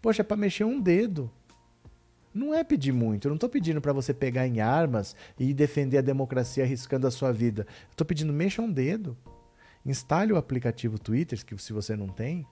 [0.00, 1.30] Poxa, é para mexer um dedo.
[2.32, 3.26] Não é pedir muito.
[3.26, 7.10] Eu não estou pedindo para você pegar em armas e defender a democracia arriscando a
[7.10, 7.66] sua vida.
[7.90, 9.16] Estou pedindo, mexa um dedo.
[9.84, 12.46] Instale o aplicativo Twitter, que se você não tem.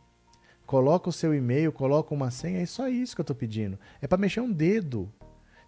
[0.64, 2.60] Coloca o seu e-mail, coloca uma senha.
[2.60, 3.78] É só isso que eu estou pedindo.
[4.00, 5.12] É para mexer um dedo.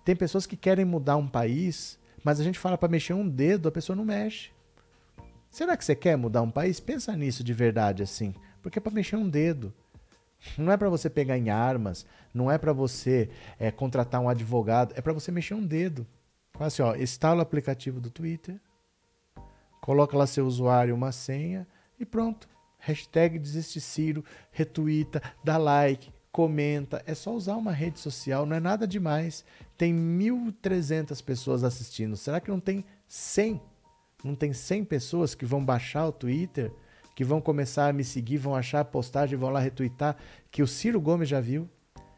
[0.04, 3.68] Tem pessoas que querem mudar um país, mas a gente fala para mexer um dedo,
[3.68, 4.50] a pessoa não mexe.
[5.50, 6.80] Será que você quer mudar um país?
[6.80, 8.34] Pensa nisso de verdade assim.
[8.62, 9.72] Porque é para mexer um dedo.
[10.56, 13.28] Não é para você pegar em armas, não é para você
[13.58, 16.06] é, contratar um advogado, é para você mexer um dedo.
[16.52, 18.60] Fala assim, ó, instala o aplicativo do Twitter,
[19.80, 21.66] coloca lá seu usuário, uma senha
[21.98, 22.48] e pronto.
[22.78, 27.02] Hashtag desiste Ciro, retuita, dá like, comenta.
[27.04, 29.44] É só usar uma rede social, não é nada demais.
[29.76, 32.16] Tem 1.300 pessoas assistindo.
[32.16, 33.60] Será que não tem 100?
[34.22, 36.72] Não tem 100 pessoas que vão baixar o Twitter?
[37.18, 40.16] que vão começar a me seguir, vão achar a postagem, vão lá retweetar,
[40.52, 41.68] que o Ciro Gomes já viu,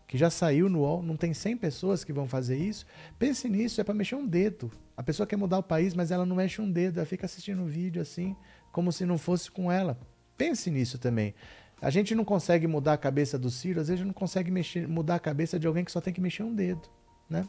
[0.06, 2.84] que já saiu no UOL, não tem 100 pessoas que vão fazer isso.
[3.18, 4.70] Pense nisso, é para mexer um dedo.
[4.94, 7.62] A pessoa quer mudar o país, mas ela não mexe um dedo, ela fica assistindo
[7.62, 8.36] o vídeo assim,
[8.70, 9.98] como se não fosse com ela.
[10.36, 11.34] Pense nisso também.
[11.80, 15.14] A gente não consegue mudar a cabeça do Ciro, às vezes não consegue mexer, mudar
[15.14, 16.90] a cabeça de alguém que só tem que mexer um dedo,
[17.26, 17.48] né?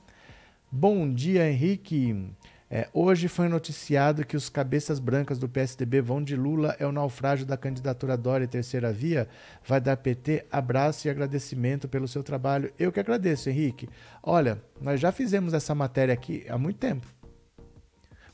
[0.72, 2.32] Bom dia, Henrique.
[2.74, 6.92] É, hoje foi noticiado que os cabeças brancas do PSDB vão de Lula é o
[6.94, 9.28] naufrágio da candidatura Dória terceira via.
[9.68, 12.72] Vai dar PT abraço e agradecimento pelo seu trabalho.
[12.80, 13.90] Eu que agradeço, Henrique.
[14.24, 17.06] Olha, nós já fizemos essa matéria aqui há muito tempo.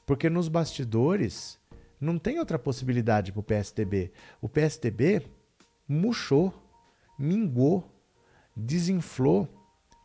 [0.05, 1.57] Porque nos bastidores
[1.99, 4.11] não tem outra possibilidade para o PSDB.
[4.39, 5.23] O PSDB
[5.89, 6.53] murchou,
[7.17, 7.91] mingou,
[8.55, 9.49] desinflou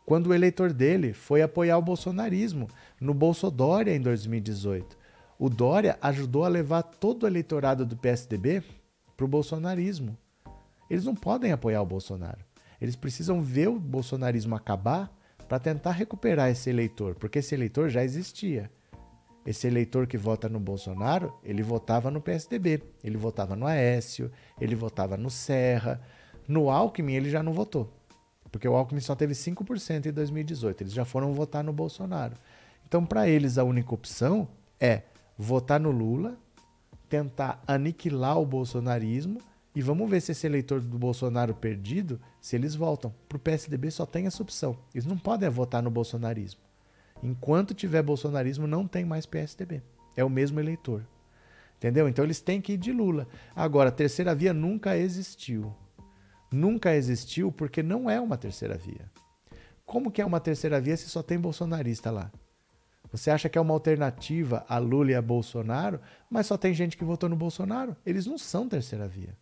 [0.05, 2.67] quando o eleitor dele foi apoiar o bolsonarismo
[3.03, 4.97] no Bolsodória em 2018.
[5.37, 8.63] O Dória ajudou a levar todo o eleitorado do PSDB
[9.17, 10.17] para o bolsonarismo.
[10.89, 12.39] Eles não podem apoiar o Bolsonaro.
[12.79, 15.13] Eles precisam ver o bolsonarismo acabar
[15.49, 18.71] para tentar recuperar esse eleitor, porque esse eleitor já existia.
[19.45, 24.31] Esse eleitor que vota no Bolsonaro, ele votava no PSDB, ele votava no Aécio,
[24.61, 26.01] ele votava no Serra.
[26.47, 27.91] No Alckmin, ele já não votou.
[28.49, 30.83] Porque o Alckmin só teve 5% em 2018.
[30.83, 32.37] Eles já foram votar no Bolsonaro.
[32.93, 34.47] Então, para eles, a única opção
[34.79, 35.01] é
[35.35, 36.37] votar no Lula,
[37.09, 39.39] tentar aniquilar o bolsonarismo
[39.75, 43.11] e vamos ver se esse eleitor do Bolsonaro perdido, se eles voltam.
[43.27, 44.77] Para o PSDB só tem essa opção.
[44.93, 46.61] Eles não podem votar no bolsonarismo.
[47.23, 49.81] Enquanto tiver bolsonarismo, não tem mais PSDB.
[50.15, 51.03] É o mesmo eleitor.
[51.77, 52.07] Entendeu?
[52.07, 53.27] Então eles têm que ir de Lula.
[53.55, 55.73] Agora, a terceira via nunca existiu
[56.51, 59.09] nunca existiu porque não é uma terceira via.
[59.83, 62.31] Como que é uma terceira via se só tem bolsonarista lá?
[63.11, 65.99] Você acha que é uma alternativa a Lula e a Bolsonaro,
[66.29, 67.95] mas só tem gente que votou no Bolsonaro?
[68.05, 69.37] Eles não são terceira via.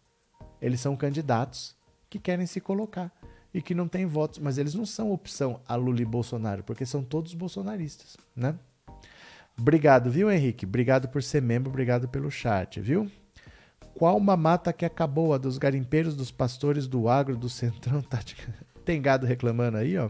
[0.62, 1.76] Eles são candidatos
[2.10, 3.12] que querem se colocar
[3.54, 6.86] e que não têm votos, mas eles não são opção a Lula e Bolsonaro, porque
[6.86, 8.56] são todos bolsonaristas, né?
[9.58, 10.66] Obrigado, viu, Henrique?
[10.66, 13.12] Obrigado por ser membro, obrigado pelo chat, viu?
[13.94, 15.34] Qual uma mata que acabou?
[15.34, 18.02] A dos garimpeiros, dos pastores, do agro, do centrão?
[18.10, 18.20] Tá
[18.84, 20.10] Tem gado reclamando aí, ó.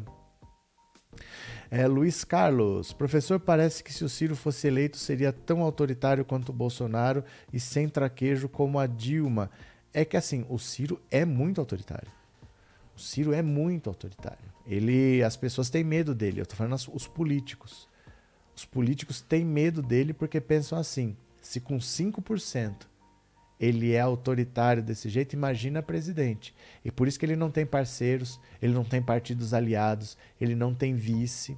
[1.73, 6.49] É, Luiz Carlos, professor, parece que se o Ciro fosse eleito seria tão autoritário quanto
[6.49, 9.49] o Bolsonaro e sem traquejo como a Dilma.
[9.93, 12.11] É que assim, o Ciro é muito autoritário.
[12.93, 14.51] O Ciro é muito autoritário.
[14.67, 16.41] Ele, as pessoas têm medo dele.
[16.41, 17.87] Eu tô falando os políticos.
[18.53, 22.90] Os políticos têm medo dele porque pensam assim: se com 5%
[23.61, 26.55] ele é autoritário desse jeito, imagina presidente.
[26.83, 30.73] E por isso que ele não tem parceiros, ele não tem partidos aliados, ele não
[30.73, 31.55] tem vice.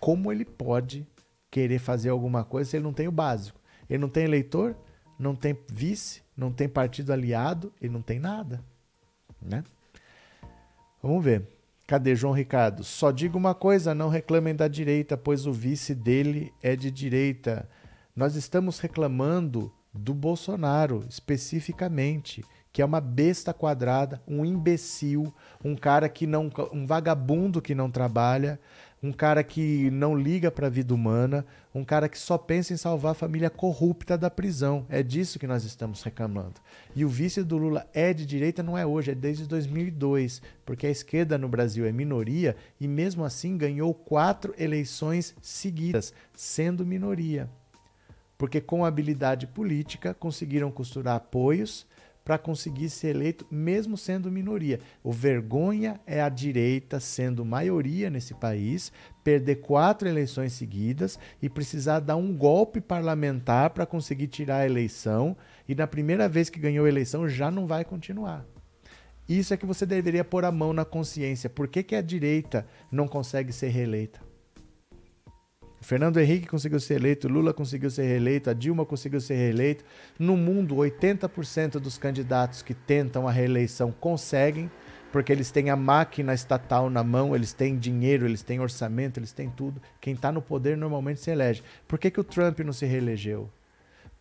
[0.00, 1.06] Como ele pode
[1.52, 3.60] querer fazer alguma coisa se ele não tem o básico?
[3.88, 4.76] Ele não tem eleitor,
[5.16, 8.60] não tem vice, não tem partido aliado, ele não tem nada,
[9.40, 9.62] né?
[11.00, 11.46] Vamos ver.
[11.86, 12.82] Cadê João Ricardo?
[12.82, 17.68] Só digo uma coisa, não reclamem da direita, pois o vice dele é de direita.
[18.16, 25.32] Nós estamos reclamando do Bolsonaro, especificamente, que é uma besta quadrada, um imbecil,
[25.64, 28.58] um cara que não, um vagabundo que não trabalha,
[29.00, 32.76] um cara que não liga para a vida humana, um cara que só pensa em
[32.76, 34.86] salvar a família corrupta da prisão.
[34.88, 36.54] É disso que nós estamos reclamando.
[36.96, 40.86] E o vice do Lula é de direita não é hoje, é desde 2002, porque
[40.86, 47.48] a esquerda no Brasil é minoria e mesmo assim ganhou quatro eleições seguidas, sendo minoria
[48.36, 51.86] porque com habilidade política conseguiram costurar apoios
[52.24, 54.80] para conseguir ser eleito, mesmo sendo minoria.
[55.02, 58.90] O vergonha é a direita sendo maioria nesse país,
[59.22, 65.36] perder quatro eleições seguidas e precisar dar um golpe parlamentar para conseguir tirar a eleição,
[65.68, 68.46] e na primeira vez que ganhou a eleição já não vai continuar.
[69.28, 71.48] Isso é que você deveria pôr a mão na consciência.
[71.48, 74.20] Por que, que a direita não consegue ser reeleita?
[75.84, 79.84] O Fernando Henrique conseguiu ser eleito, Lula conseguiu ser reeleito, a Dilma conseguiu ser reeleito.
[80.18, 84.70] No mundo, 80% dos candidatos que tentam a reeleição conseguem,
[85.12, 89.30] porque eles têm a máquina estatal na mão, eles têm dinheiro, eles têm orçamento, eles
[89.32, 89.78] têm tudo.
[90.00, 91.62] Quem está no poder normalmente se elege.
[91.86, 93.50] Por que, que o Trump não se reelegeu?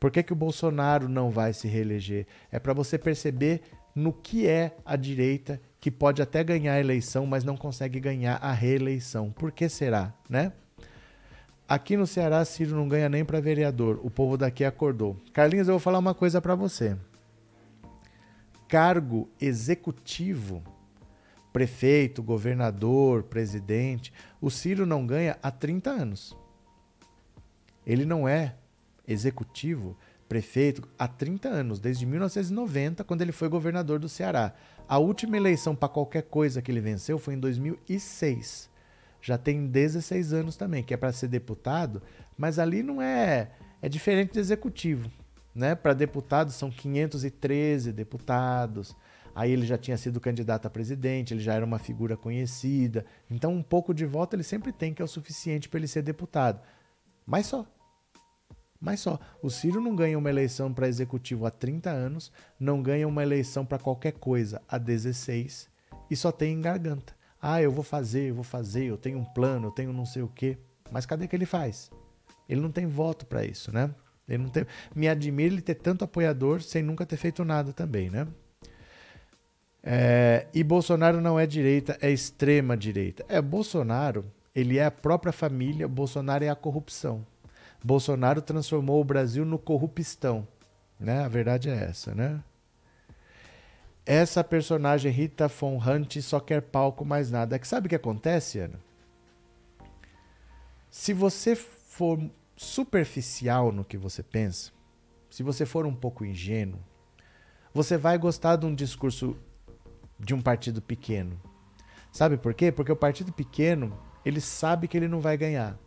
[0.01, 2.27] Por que, que o Bolsonaro não vai se reeleger?
[2.51, 3.61] É para você perceber
[3.95, 8.35] no que é a direita que pode até ganhar a eleição, mas não consegue ganhar
[8.41, 9.31] a reeleição.
[9.31, 10.51] Por que será, né?
[11.67, 13.99] Aqui no Ceará, Ciro não ganha nem para vereador.
[14.03, 15.15] O povo daqui acordou.
[15.31, 16.97] Carlinhos, eu vou falar uma coisa para você.
[18.67, 20.61] Cargo executivo,
[21.53, 24.11] prefeito, governador, presidente,
[24.41, 26.35] o Ciro não ganha há 30 anos.
[27.85, 28.55] Ele não é
[29.07, 29.95] executivo,
[30.27, 34.53] prefeito, há 30 anos, desde 1990, quando ele foi governador do Ceará.
[34.87, 38.72] A última eleição para qualquer coisa que ele venceu foi em 2006
[39.23, 42.03] já tem 16 anos também, que é para ser deputado,
[42.37, 43.51] mas ali não é.
[43.81, 45.09] É diferente do executivo.
[45.55, 45.75] Né?
[45.75, 48.93] Para deputado são 513 deputados.
[49.33, 53.05] Aí ele já tinha sido candidato a presidente, ele já era uma figura conhecida.
[53.31, 56.01] Então, um pouco de voto ele sempre tem, que é o suficiente para ele ser
[56.01, 56.61] deputado.
[57.25, 57.65] Mas só.
[58.79, 59.17] Mas só.
[59.41, 63.65] O Ciro não ganha uma eleição para executivo há 30 anos, não ganha uma eleição
[63.65, 65.69] para qualquer coisa há 16
[66.11, 67.15] e só tem em garganta.
[67.45, 70.21] Ah, eu vou fazer, eu vou fazer, eu tenho um plano, eu tenho não sei
[70.21, 70.57] o quê.
[70.89, 71.91] Mas cadê que ele faz?
[72.47, 73.93] Ele não tem voto para isso, né?
[74.29, 74.65] Ele não tem...
[74.95, 78.25] Me admira ele ter tanto apoiador sem nunca ter feito nada também, né?
[79.83, 80.47] É...
[80.53, 83.25] E Bolsonaro não é direita, é extrema direita.
[83.27, 84.23] É, Bolsonaro,
[84.55, 87.27] ele é a própria família, Bolsonaro é a corrupção.
[87.83, 90.47] Bolsonaro transformou o Brasil no corrupistão,
[90.97, 91.25] né?
[91.25, 92.41] A verdade é essa, né?
[94.05, 97.55] Essa personagem Rita Von Hunt só quer palco mais nada.
[97.55, 98.79] É que sabe o que acontece, Ana?
[100.89, 102.19] Se você for
[102.55, 104.71] superficial no que você pensa,
[105.29, 106.79] se você for um pouco ingênuo,
[107.73, 109.37] você vai gostar de um discurso
[110.19, 111.39] de um partido pequeno.
[112.11, 112.71] Sabe por quê?
[112.71, 115.79] Porque o partido pequeno, ele sabe que ele não vai ganhar.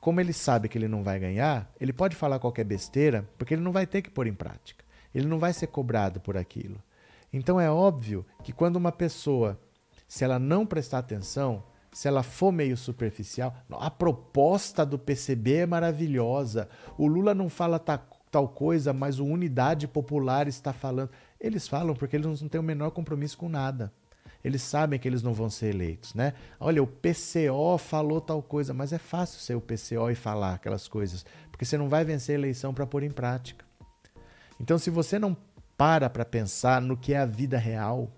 [0.00, 3.62] Como ele sabe que ele não vai ganhar, ele pode falar qualquer besteira, porque ele
[3.62, 4.84] não vai ter que pôr em prática.
[5.14, 6.82] Ele não vai ser cobrado por aquilo.
[7.34, 9.60] Então é óbvio que quando uma pessoa,
[10.06, 15.66] se ela não prestar atenção, se ela for meio superficial, a proposta do PCB é
[15.66, 16.68] maravilhosa.
[16.96, 21.10] O Lula não fala tal coisa, mas o Unidade Popular está falando.
[21.40, 23.92] Eles falam porque eles não têm o menor compromisso com nada.
[24.44, 26.34] Eles sabem que eles não vão ser eleitos, né?
[26.60, 30.86] Olha, o PCO falou tal coisa, mas é fácil ser o PCO e falar aquelas
[30.86, 33.64] coisas, porque você não vai vencer a eleição para pôr em prática.
[34.60, 35.36] Então, se você não
[35.76, 38.10] para para pensar no que é a vida real,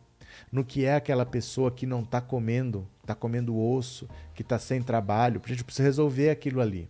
[0.50, 4.82] no que é aquela pessoa que não está comendo, está comendo osso, que está sem
[4.82, 6.88] trabalho, a gente precisa resolver aquilo ali.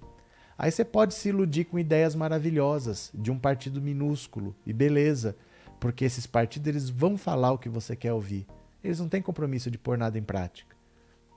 [0.58, 5.36] Aí você pode se iludir com ideias maravilhosas de um partido minúsculo e beleza,
[5.78, 8.46] porque esses partidos eles vão falar o que você quer ouvir.
[8.82, 10.74] Eles não têm compromisso de pôr nada em prática.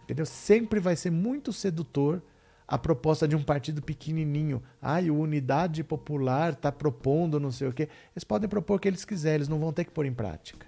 [0.04, 0.26] Entendeu?
[0.26, 2.22] Sempre vai ser muito sedutor
[2.70, 4.62] a proposta de um partido pequenininho.
[5.04, 7.90] E o Unidade Popular está propondo não sei o quê.
[8.16, 10.68] Eles podem propor o que eles quiserem, eles não vão ter que pôr em prática.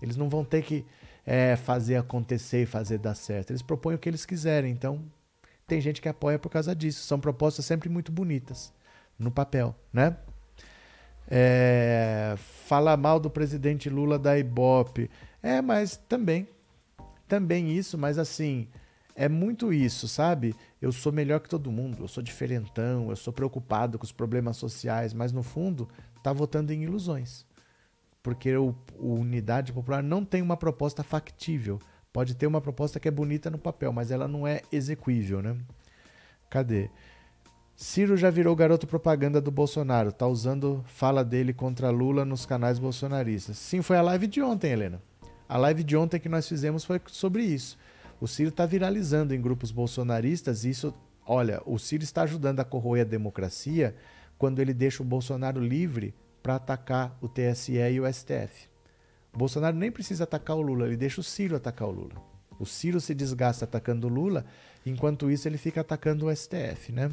[0.00, 0.86] Eles não vão ter que
[1.26, 3.50] é, fazer acontecer e fazer dar certo.
[3.50, 4.70] Eles propõem o que eles quiserem.
[4.70, 5.02] Então,
[5.66, 7.04] tem gente que apoia por causa disso.
[7.04, 8.72] São propostas sempre muito bonitas
[9.18, 10.16] no papel, né?
[11.28, 12.34] É,
[12.66, 15.10] fala mal do presidente Lula da Ibope.
[15.42, 16.46] É, mas também.
[17.26, 18.68] Também isso, mas assim,
[19.14, 20.54] é muito isso, sabe?
[20.80, 24.56] Eu sou melhor que todo mundo, eu sou diferentão, eu sou preocupado com os problemas
[24.56, 25.88] sociais, mas no fundo
[26.22, 27.44] tá votando em ilusões.
[28.22, 31.80] Porque o, o Unidade Popular não tem uma proposta factível.
[32.12, 35.56] Pode ter uma proposta que é bonita no papel, mas ela não é execuível, né?
[36.48, 36.90] Cadê?
[37.74, 42.78] Ciro já virou garoto propaganda do Bolsonaro, tá usando fala dele contra Lula nos canais
[42.78, 43.56] bolsonaristas.
[43.58, 45.02] Sim, foi a live de ontem, Helena.
[45.48, 47.76] A live de ontem que nós fizemos foi sobre isso.
[48.22, 50.94] O Ciro está viralizando em grupos bolsonaristas e isso,
[51.26, 53.96] olha, o Ciro está ajudando a corroer a democracia
[54.38, 58.68] quando ele deixa o Bolsonaro livre para atacar o TSE e o STF.
[59.34, 62.14] O Bolsonaro nem precisa atacar o Lula, ele deixa o Ciro atacar o Lula.
[62.60, 64.44] O Ciro se desgasta atacando o Lula,
[64.86, 67.10] enquanto isso ele fica atacando o STF, né?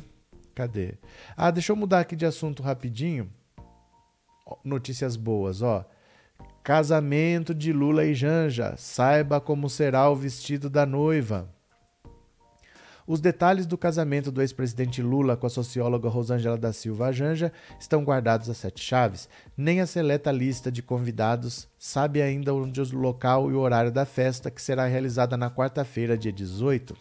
[0.54, 0.94] Cadê?
[1.36, 3.28] Ah, deixa eu mudar aqui de assunto rapidinho.
[4.64, 5.90] Notícias boas, ó.
[6.70, 8.76] Casamento de Lula e Janja.
[8.78, 11.50] Saiba como será o vestido da noiva.
[13.08, 18.04] Os detalhes do casamento do ex-presidente Lula com a socióloga Rosângela da Silva Janja estão
[18.04, 19.28] guardados a sete chaves.
[19.58, 24.06] Nem a seleta lista de convidados sabe ainda onde o local e o horário da
[24.06, 26.96] festa, que será realizada na quarta-feira, dia 18.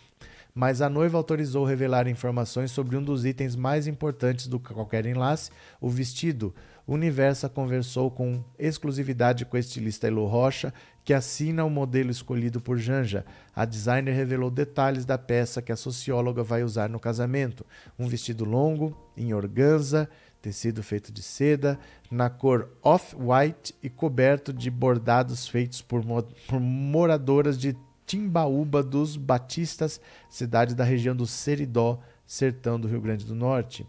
[0.55, 5.51] mas a noiva autorizou revelar informações sobre um dos itens mais importantes do qualquer enlace,
[5.79, 6.55] o vestido.
[6.89, 10.73] O Universa conversou com exclusividade com a estilista Elo Rocha,
[11.05, 13.27] que assina o modelo escolhido por Janja.
[13.55, 17.67] A designer revelou detalhes da peça que a socióloga vai usar no casamento:
[17.99, 20.09] um vestido longo, em organza,
[20.41, 21.79] tecido feito de seda,
[22.11, 27.77] na cor off-white e coberto de bordados feitos por, mo por moradoras de
[28.07, 33.87] Timbaúba dos Batistas, cidade da região do Seridó, sertão do Rio Grande do Norte.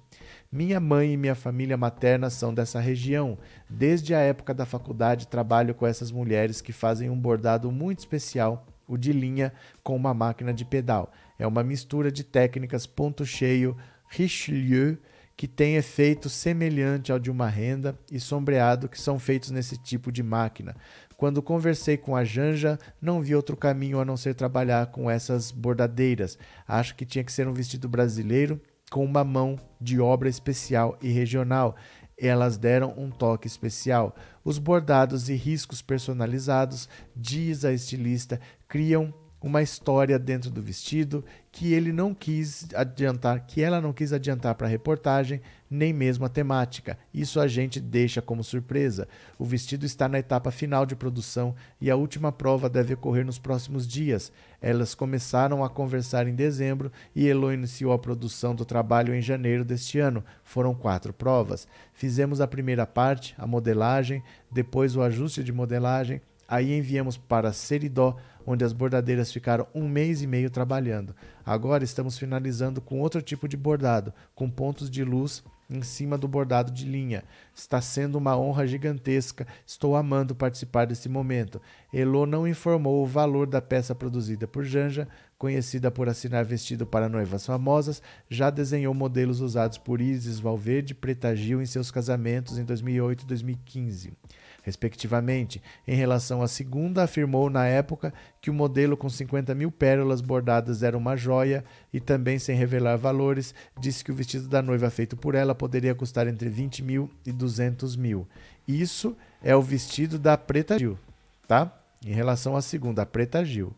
[0.51, 3.37] Minha mãe e minha família materna são dessa região.
[3.69, 8.65] Desde a época da faculdade trabalho com essas mulheres que fazem um bordado muito especial,
[8.87, 11.11] o de linha com uma máquina de pedal.
[11.37, 13.77] É uma mistura de técnicas ponto cheio,
[14.07, 14.97] Richelieu,
[15.37, 20.11] que tem efeito semelhante ao de uma renda e sombreado que são feitos nesse tipo
[20.11, 20.75] de máquina.
[21.15, 25.51] Quando conversei com a Janja, não vi outro caminho a não ser trabalhar com essas
[25.51, 26.39] bordadeiras.
[26.67, 28.59] Acho que tinha que ser um vestido brasileiro
[28.89, 31.75] com uma mão de obra especial e regional.
[32.17, 34.15] Elas deram um toque especial.
[34.43, 41.73] Os bordados e riscos personalizados, diz a estilista, criam uma história dentro do vestido que
[41.73, 46.29] ele não quis adiantar, que ela não quis adiantar para a reportagem, nem mesmo a
[46.29, 46.97] temática.
[47.13, 49.07] Isso a gente deixa como surpresa.
[49.37, 53.39] O vestido está na etapa final de produção e a última prova deve ocorrer nos
[53.39, 54.31] próximos dias.
[54.61, 59.63] Elas começaram a conversar em dezembro e Elo iniciou a produção do trabalho em janeiro
[59.63, 60.23] deste ano.
[60.43, 61.67] Foram quatro provas.
[61.93, 64.21] Fizemos a primeira parte, a modelagem,
[64.51, 68.17] depois o ajuste de modelagem, Aí enviamos para Seridó,
[68.49, 71.15] onde as bordadeiras ficaram um mês e meio trabalhando.
[71.45, 76.27] Agora estamos finalizando com outro tipo de bordado, com pontos de luz em cima do
[76.27, 77.23] bordado de linha.
[77.53, 79.45] Está sendo uma honra gigantesca.
[79.67, 81.61] Estou amando participar desse momento.
[81.93, 85.07] Elo não informou o valor da peça produzida por Janja,
[85.39, 90.95] conhecida por assinar vestido para noivas famosas, já desenhou modelos usados por Isis Valverde e
[90.95, 94.13] Preta Gil em seus casamentos em 2008 e 2015
[94.61, 95.61] respectivamente.
[95.87, 100.83] Em relação à segunda, afirmou na época que o modelo com 50 mil pérolas bordadas
[100.83, 105.17] era uma joia e também, sem revelar valores, disse que o vestido da noiva feito
[105.17, 108.27] por ela poderia custar entre 20 mil e 200 mil.
[108.67, 110.99] Isso é o vestido da Preta Gil,
[111.47, 111.75] tá?
[112.05, 113.73] Em relação à segunda, a Preta Gil.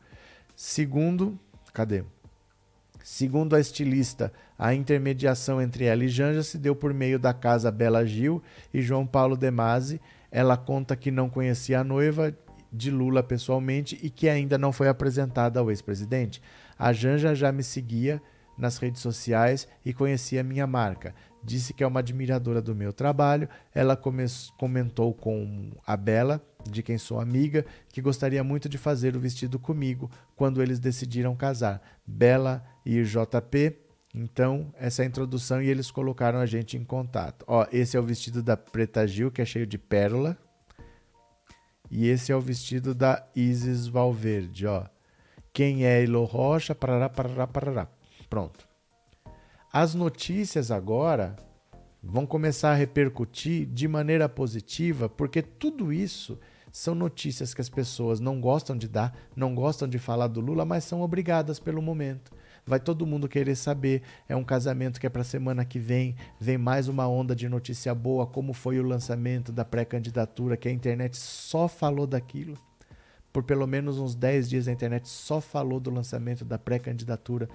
[0.56, 1.40] Segundo,
[1.74, 2.04] cadê?
[3.04, 7.72] Segundo a estilista, a intermediação entre ela e Janja se deu por meio da casa
[7.72, 8.42] Bela Gil
[8.74, 10.00] e João Paulo Demasi,
[10.32, 12.36] ela conta que não conhecia a noiva
[12.72, 16.42] de Lula pessoalmente e que ainda não foi apresentada ao ex-presidente.
[16.78, 18.22] A Janja já me seguia
[18.58, 21.14] nas redes sociais e conhecia minha marca.
[21.44, 23.50] Disse que é uma admiradora do meu trabalho.
[23.74, 24.00] Ela
[24.58, 26.40] comentou com a Bela,
[26.70, 31.36] de quem sou amiga, que gostaria muito de fazer o vestido comigo quando eles decidiram
[31.36, 31.82] casar.
[32.06, 37.46] Bela e JP então, essa é a introdução e eles colocaram a gente em contato.
[37.48, 40.38] Ó, esse é o vestido da Preta Gil, que é cheio de pérola.
[41.90, 44.86] E esse é o vestido da Isis Valverde, ó.
[45.54, 46.76] Quem é Elo Rocha?
[46.76, 47.88] Parará, parará, parará.
[48.30, 48.68] Pronto.
[49.72, 51.36] As notícias agora
[52.04, 56.40] vão começar a repercutir de maneira positiva, porque tudo isso
[56.72, 60.66] são notícias que as pessoas não gostam de dar, não gostam de falar do Lula,
[60.66, 62.32] mas são obrigadas pelo momento
[62.66, 64.02] vai todo mundo querer saber.
[64.28, 67.94] É um casamento que é para semana que vem, vem mais uma onda de notícia
[67.94, 72.58] boa, como foi o lançamento da pré-candidatura, que a internet só falou daquilo.
[73.32, 77.50] Por pelo menos uns 10 dias a internet só falou do lançamento da pré-candidatura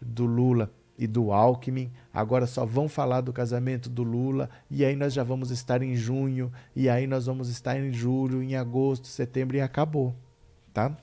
[0.00, 1.92] do Lula e do Alckmin.
[2.12, 5.94] Agora só vão falar do casamento do Lula e aí nós já vamos estar em
[5.94, 10.14] junho e aí nós vamos estar em julho, em agosto, setembro e acabou,
[10.74, 10.96] tá?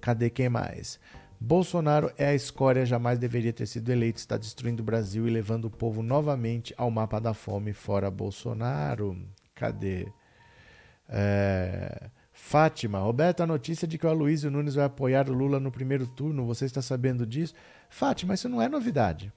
[0.00, 1.00] Cadê quem mais?
[1.40, 5.66] Bolsonaro é a escória, jamais deveria ter sido eleito, está destruindo o Brasil e levando
[5.66, 9.18] o povo novamente ao mapa da fome fora Bolsonaro.
[9.54, 10.06] Cadê?
[11.08, 12.10] É...
[12.46, 16.06] Fátima, Roberta, a notícia de que o Aloysio Nunes vai apoiar o Lula no primeiro
[16.06, 17.54] turno, você está sabendo disso?
[17.88, 19.32] Fátima, isso não é novidade.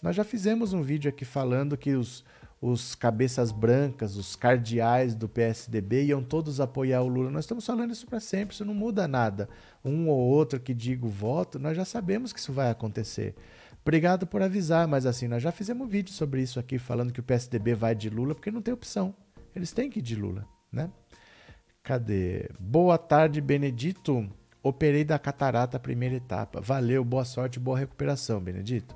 [0.00, 2.22] Nós já fizemos um vídeo aqui falando que os,
[2.60, 7.30] os cabeças brancas, os cardeais do PSDB iam todos apoiar o Lula.
[7.30, 9.48] Nós estamos falando isso para sempre, isso não muda nada.
[9.82, 13.34] Um ou outro que diga o voto, nós já sabemos que isso vai acontecer.
[13.80, 17.20] Obrigado por avisar, mas assim, nós já fizemos um vídeo sobre isso aqui, falando que
[17.20, 19.14] o PSDB vai de Lula, porque não tem opção.
[19.56, 20.90] Eles têm que ir de Lula, né?
[21.82, 22.48] Cadê?
[22.60, 24.28] Boa tarde, Benedito.
[24.62, 26.60] Operei da catarata primeira etapa.
[26.60, 28.94] Valeu, boa sorte, boa recuperação, Benedito.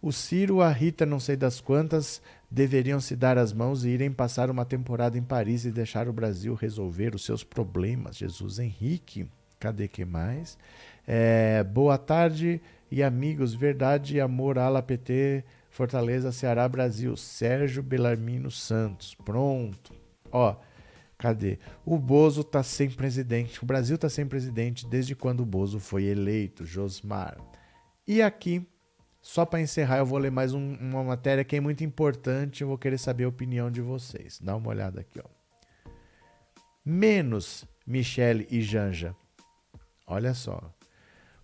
[0.00, 4.10] O Ciro, a Rita, não sei das quantas, deveriam se dar as mãos e irem
[4.10, 8.16] passar uma temporada em Paris e deixar o Brasil resolver os seus problemas.
[8.16, 9.28] Jesus Henrique,
[9.58, 10.56] cadê que mais?
[11.06, 17.14] É, boa tarde e amigos, verdade e amor, ala PT, Fortaleza, Ceará, Brasil.
[17.14, 19.14] Sérgio Belarmino Santos.
[19.22, 19.94] Pronto.
[20.32, 20.56] Ó,
[21.20, 21.58] cadê?
[21.84, 23.62] O Bozo tá sem presidente.
[23.62, 27.36] O Brasil tá sem presidente desde quando o Bozo foi eleito, Josmar.
[28.08, 28.66] E aqui,
[29.20, 32.62] só para encerrar, eu vou ler mais um, uma matéria que é muito importante.
[32.62, 34.40] Eu vou querer saber a opinião de vocês.
[34.40, 35.28] Dá uma olhada aqui, ó.
[36.84, 39.14] Menos Michele e Janja.
[40.06, 40.74] Olha só.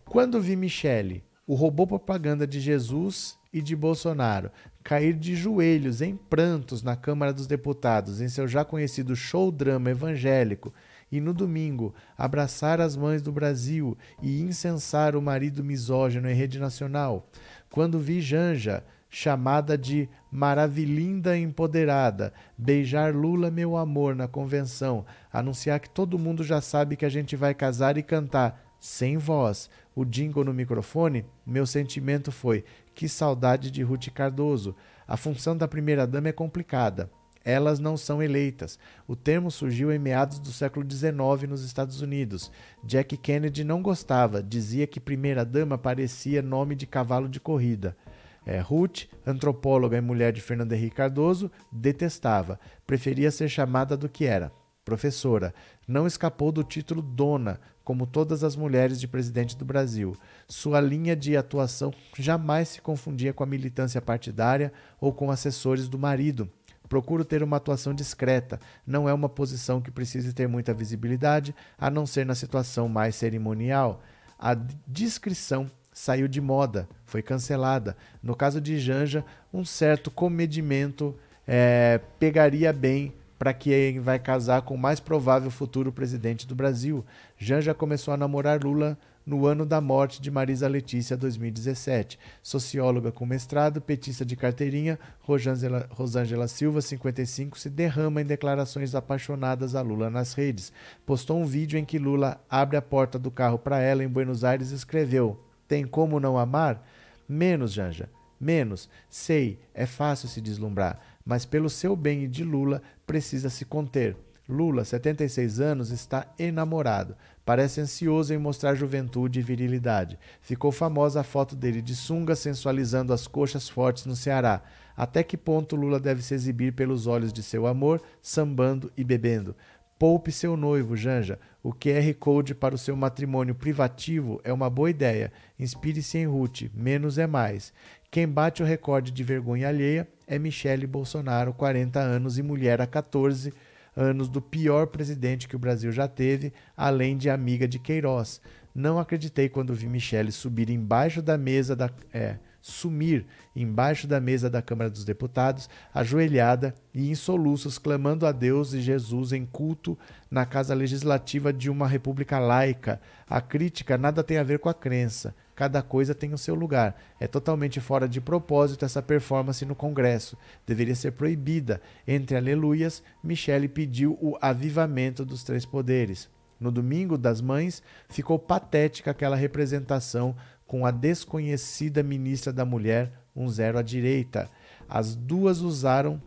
[0.06, 4.50] Quando vi Michele, o robô propaganda de Jesus e de Bolsonaro,
[4.86, 9.90] cair de joelhos em prantos na Câmara dos Deputados em seu já conhecido show drama
[9.90, 10.72] evangélico
[11.10, 16.60] e no domingo abraçar as mães do Brasil e incensar o marido misógino em rede
[16.60, 17.28] nacional,
[17.68, 25.90] quando vi Janja, chamada de Maravilinda Empoderada, beijar Lula, meu amor, na convenção, anunciar que
[25.90, 30.44] todo mundo já sabe que a gente vai casar e cantar, sem voz, o jingle
[30.44, 32.64] no microfone, meu sentimento foi:
[32.96, 34.74] que saudade de Ruth Cardoso.
[35.06, 37.10] A função da primeira-dama é complicada.
[37.44, 38.76] Elas não são eleitas.
[39.06, 42.50] O termo surgiu em meados do século XIX nos Estados Unidos.
[42.82, 47.96] Jack Kennedy não gostava, dizia que primeira-dama parecia nome de cavalo de corrida.
[48.44, 52.58] É, Ruth, antropóloga e mulher de Fernando Henrique Cardoso, detestava.
[52.86, 54.50] Preferia ser chamada do que era,
[54.84, 55.54] professora.
[55.86, 60.16] Não escapou do título dona, como todas as mulheres de presidente do Brasil.
[60.48, 65.96] Sua linha de atuação jamais se confundia com a militância partidária ou com assessores do
[65.96, 66.50] marido.
[66.88, 68.58] Procuro ter uma atuação discreta.
[68.84, 73.14] Não é uma posição que precise ter muita visibilidade, a não ser na situação mais
[73.14, 74.02] cerimonial.
[74.36, 77.96] A discrição saiu de moda, foi cancelada.
[78.20, 79.24] No caso de Janja,
[79.54, 81.14] um certo comedimento
[81.46, 87.04] é, pegaria bem para quem vai casar com o mais provável futuro presidente do Brasil.
[87.36, 92.18] Janja começou a namorar Lula no ano da morte de Marisa Letícia, 2017.
[92.40, 99.74] Socióloga com mestrado, petista de carteirinha, Rosângela, Rosângela Silva, 55, se derrama em declarações apaixonadas
[99.74, 100.72] a Lula nas redes.
[101.04, 104.44] Postou um vídeo em que Lula abre a porta do carro para ela em Buenos
[104.44, 106.86] Aires e escreveu: Tem como não amar?
[107.28, 108.08] Menos, Janja.
[108.38, 108.88] Menos.
[109.10, 114.16] Sei, é fácil se deslumbrar, mas pelo seu bem e de Lula, precisa se conter.
[114.48, 117.16] Lula, 76 anos, está enamorado.
[117.44, 120.16] Parece ansioso em mostrar juventude e virilidade.
[120.40, 124.62] Ficou famosa a foto dele de sunga sensualizando as coxas fortes no Ceará.
[124.96, 129.56] Até que ponto Lula deve se exibir pelos olhos de seu amor, sambando e bebendo?
[129.98, 131.38] Poupe seu noivo, Janja.
[131.62, 135.32] O QR Code para o seu matrimônio privativo é uma boa ideia.
[135.58, 136.70] Inspire-se em Ruth.
[136.74, 137.72] Menos é mais.
[138.16, 142.86] Quem bate o recorde de vergonha alheia é Michele Bolsonaro, 40 anos e mulher há
[142.86, 143.52] 14
[143.94, 148.40] anos do pior presidente que o Brasil já teve, além de amiga de Queiroz.
[148.74, 151.90] Não acreditei quando vi Michele subir embaixo da mesa da.
[152.10, 158.32] É, sumir embaixo da mesa da Câmara dos Deputados, ajoelhada e em soluços, clamando a
[158.32, 159.96] Deus e Jesus em culto
[160.30, 162.98] na Casa Legislativa de uma república laica.
[163.28, 165.34] A crítica nada tem a ver com a crença.
[165.56, 166.94] Cada coisa tem o seu lugar.
[167.18, 170.36] É totalmente fora de propósito essa performance no Congresso.
[170.66, 171.80] Deveria ser proibida.
[172.06, 176.28] Entre aleluias, Michele pediu o avivamento dos três poderes.
[176.60, 180.36] No domingo das mães, ficou patética aquela representação
[180.66, 184.50] com a desconhecida ministra da Mulher, um zero à direita.
[184.86, 186.20] As duas usaram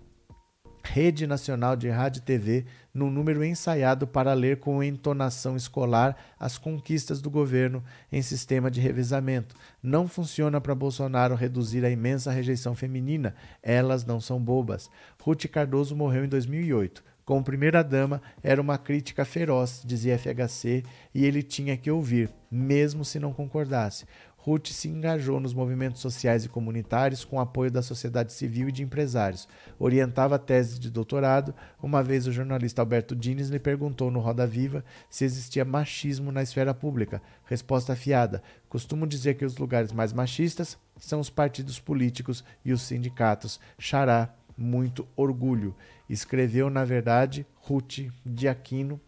[0.91, 6.57] Rede Nacional de Rádio e TV, num número ensaiado para ler com entonação escolar as
[6.57, 9.55] conquistas do governo em sistema de revezamento.
[9.83, 14.89] Não funciona para Bolsonaro reduzir a imensa rejeição feminina, elas não são bobas.
[15.21, 17.03] Ruth Cardoso morreu em 2008.
[17.23, 20.83] Como primeira-dama, era uma crítica feroz, dizia FHC,
[21.13, 24.07] e ele tinha que ouvir, mesmo se não concordasse.
[24.41, 28.81] Ruth se engajou nos movimentos sociais e comunitários com apoio da sociedade civil e de
[28.81, 29.49] empresários.
[29.77, 31.53] Orientava teses de doutorado.
[31.83, 36.41] Uma vez o jornalista Alberto Dines lhe perguntou no Roda Viva se existia machismo na
[36.41, 37.21] esfera pública.
[37.43, 42.81] Resposta afiada: Costumo dizer que os lugares mais machistas são os partidos políticos e os
[42.81, 43.59] sindicatos.
[43.77, 45.75] Xará, muito orgulho.
[46.09, 49.01] Escreveu, na verdade, Ruth de Aquino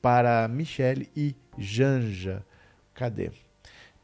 [0.00, 2.44] para Michele e Janja.
[2.94, 3.30] Cadê?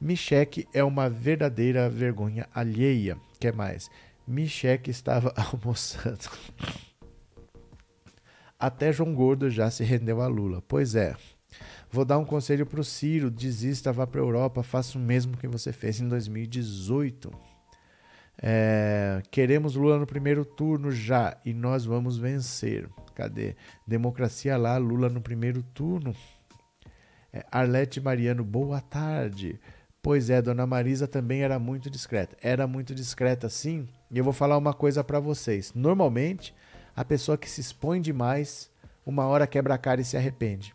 [0.00, 3.16] Micheque é uma verdadeira vergonha alheia.
[3.40, 3.90] Quer mais?
[4.26, 6.30] Micheque estava almoçando.
[8.58, 10.62] Até João Gordo já se rendeu a Lula.
[10.66, 11.16] Pois é.
[11.90, 15.36] Vou dar um conselho para o Ciro: desista, vá para a Europa, faça o mesmo
[15.36, 17.30] que você fez em 2018.
[18.40, 22.88] É, queremos Lula no primeiro turno já e nós vamos vencer.
[23.14, 23.56] Cadê?
[23.86, 26.14] Democracia lá, Lula no primeiro turno.
[27.32, 29.58] É, Arlete Mariano, boa tarde.
[30.02, 32.36] Pois é, Dona Marisa também era muito discreta.
[32.40, 33.88] Era muito discreta, sim.
[34.10, 35.72] E eu vou falar uma coisa para vocês.
[35.74, 36.54] Normalmente,
[36.94, 38.70] a pessoa que se expõe demais,
[39.04, 40.74] uma hora quebra a cara e se arrepende.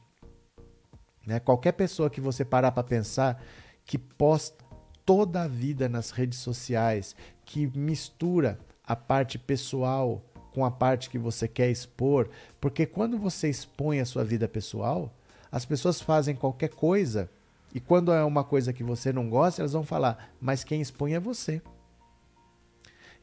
[1.26, 1.40] Né?
[1.40, 3.42] Qualquer pessoa que você parar para pensar
[3.86, 4.64] que posta
[5.06, 7.16] toda a vida nas redes sociais,
[7.46, 10.22] que mistura a parte pessoal
[10.54, 12.30] com a parte que você quer expor,
[12.62, 15.12] porque quando você expõe a sua vida pessoal,
[15.52, 17.30] as pessoas fazem qualquer coisa
[17.74, 21.14] e quando é uma coisa que você não gosta, elas vão falar, mas quem expõe
[21.14, 21.60] é você.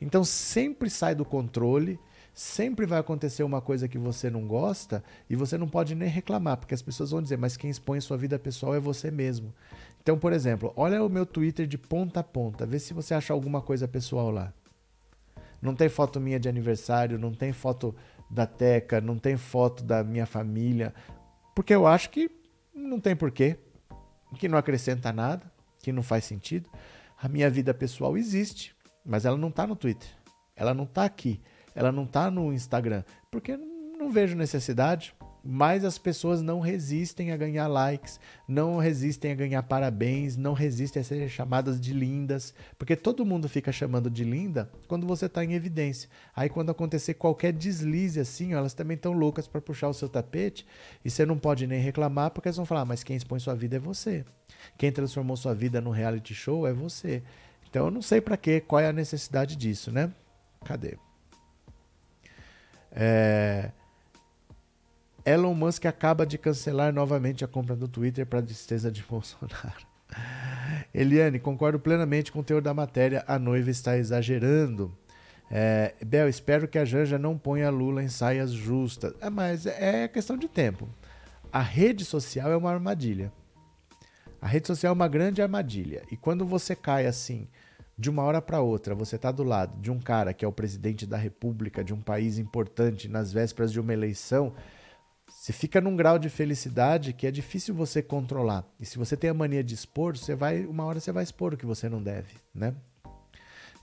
[0.00, 2.00] Então sempre sai do controle,
[2.34, 6.56] sempre vai acontecer uma coisa que você não gosta e você não pode nem reclamar,
[6.56, 9.54] porque as pessoas vão dizer, mas quem expõe sua vida pessoal é você mesmo.
[10.02, 13.32] Então, por exemplo, olha o meu Twitter de ponta a ponta, vê se você acha
[13.32, 14.52] alguma coisa pessoal lá.
[15.62, 17.94] Não tem foto minha de aniversário, não tem foto
[18.28, 20.94] da Teca, não tem foto da minha família,
[21.54, 22.30] porque eu acho que
[22.74, 23.58] não tem porquê
[24.36, 25.50] que não acrescenta nada,
[25.82, 26.68] que não faz sentido.
[27.20, 28.74] A minha vida pessoal existe,
[29.04, 30.08] mas ela não está no Twitter.
[30.56, 31.40] Ela não está aqui.
[31.74, 33.02] Ela não está no Instagram.
[33.30, 35.14] Porque não vejo necessidade
[35.44, 41.00] mas as pessoas não resistem a ganhar likes, não resistem a ganhar parabéns, não resistem
[41.00, 45.44] a ser chamadas de lindas, porque todo mundo fica chamando de linda quando você está
[45.44, 46.08] em evidência.
[46.34, 50.66] Aí quando acontecer qualquer deslize assim, elas também estão loucas para puxar o seu tapete
[51.04, 53.76] e você não pode nem reclamar porque elas vão falar, mas quem expõe sua vida
[53.76, 54.24] é você.
[54.76, 57.22] Quem transformou sua vida num reality show é você.
[57.68, 60.12] Então eu não sei para quê, qual é a necessidade disso, né?
[60.64, 60.98] Cadê?
[62.90, 63.70] É...
[65.24, 69.88] Elon Musk acaba de cancelar novamente a compra do Twitter para a tristeza de Bolsonaro.
[70.92, 73.24] Eliane, concordo plenamente com o teor da matéria.
[73.26, 74.96] A noiva está exagerando.
[75.50, 79.14] É, Bel, espero que a Janja não ponha Lula em saias justas.
[79.20, 80.88] É, mas é questão de tempo.
[81.52, 83.32] A rede social é uma armadilha.
[84.40, 86.02] A rede social é uma grande armadilha.
[86.10, 87.46] E quando você cai assim,
[87.98, 90.52] de uma hora para outra, você está do lado de um cara que é o
[90.52, 94.54] presidente da república de um país importante nas vésperas de uma eleição
[95.30, 98.64] você fica num grau de felicidade que é difícil você controlar.
[98.78, 101.54] E se você tem a mania de expor, você vai, uma hora você vai expor
[101.54, 102.74] o que você não deve, né?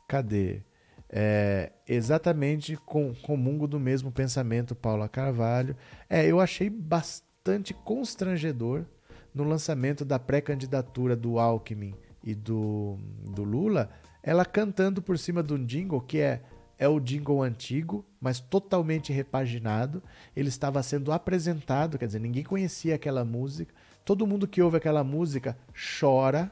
[0.08, 0.62] Cadê?
[1.10, 5.76] É, exatamente com comungo do mesmo pensamento, Paula Carvalho.
[6.10, 8.86] É, eu achei bastante constrangedor
[9.34, 11.93] no lançamento da pré-candidatura do Alckmin
[12.24, 12.98] e do,
[13.34, 13.89] do Lula,
[14.22, 16.41] ela cantando por cima de um jingle que é
[16.80, 20.01] é o jingle antigo, mas totalmente repaginado.
[20.36, 23.73] Ele estava sendo apresentado, quer dizer, ninguém conhecia aquela música.
[24.05, 25.57] Todo mundo que ouve aquela música
[25.99, 26.51] chora.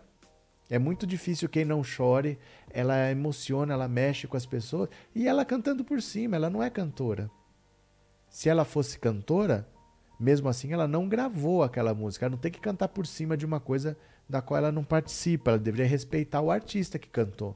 [0.68, 2.40] É muito difícil quem não chore.
[2.72, 4.90] Ela emociona, ela mexe com as pessoas.
[5.14, 7.30] E ela cantando por cima, ela não é cantora.
[8.28, 9.68] Se ela fosse cantora,
[10.20, 12.26] mesmo assim ela não gravou aquela música.
[12.26, 13.96] Ela não tem que cantar por cima de uma coisa
[14.28, 15.52] da qual ela não participa.
[15.52, 17.56] Ela deveria respeitar o artista que cantou.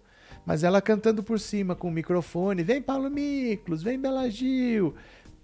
[0.49, 4.95] Mas ela cantando por cima com o microfone, vem Paulo Miklos, vem Bela Gil.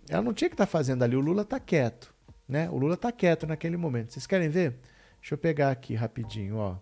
[0.09, 2.11] Ela não tinha que estar tá fazendo ali, o Lula tá quieto,
[2.49, 2.67] né?
[2.71, 4.11] O Lula tá quieto naquele momento.
[4.11, 4.79] Vocês querem ver?
[5.19, 6.77] Deixa eu pegar aqui rapidinho, ó.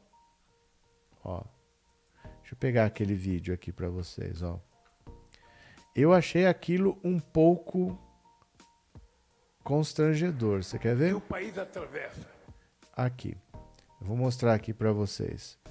[1.22, 1.44] Ó.
[2.40, 4.58] Deixa eu pegar aquele vídeo aqui para vocês, ó.
[5.94, 8.00] Eu achei aquilo um pouco
[9.66, 10.64] constrangedor.
[10.64, 11.14] Você quer ver?
[11.14, 12.26] O país atravessa.
[12.96, 13.36] Aqui.
[14.00, 15.62] Eu vou mostrar aqui para vocês.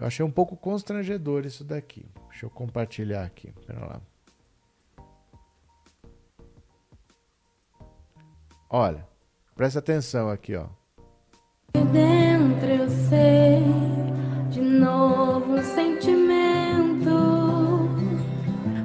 [0.00, 2.06] Eu achei um pouco constrangedor isso daqui.
[2.30, 3.52] Deixa eu compartilhar aqui.
[3.66, 4.00] Pera lá.
[8.70, 9.06] Olha,
[9.54, 10.66] presta atenção aqui, ó.
[11.92, 13.62] Dentro eu sei
[14.48, 17.10] de novo um sentimento.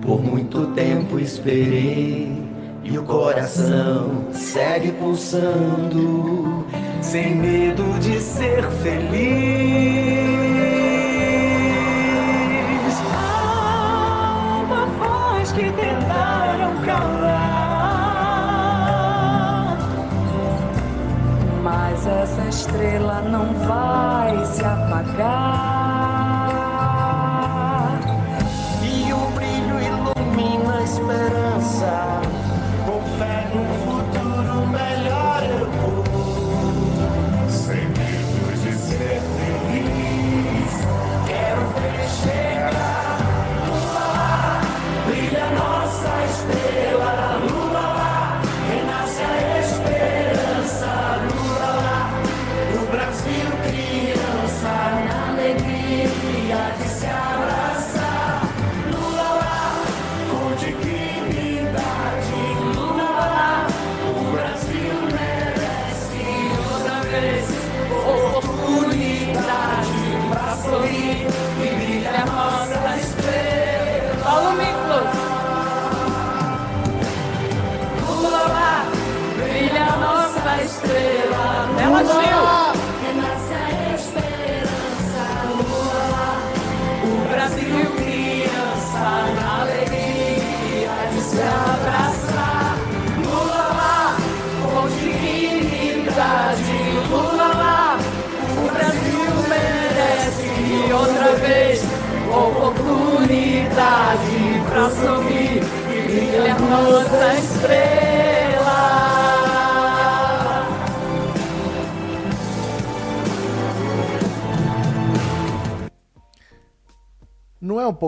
[0.01, 2.43] Por muito tempo esperei
[2.83, 6.65] e o coração segue pulsando,
[7.01, 10.04] sem medo de ser feliz.
[22.07, 25.69] Essa estrela não vai se apagar.
[28.83, 32.14] E o brilho ilumina a esperança.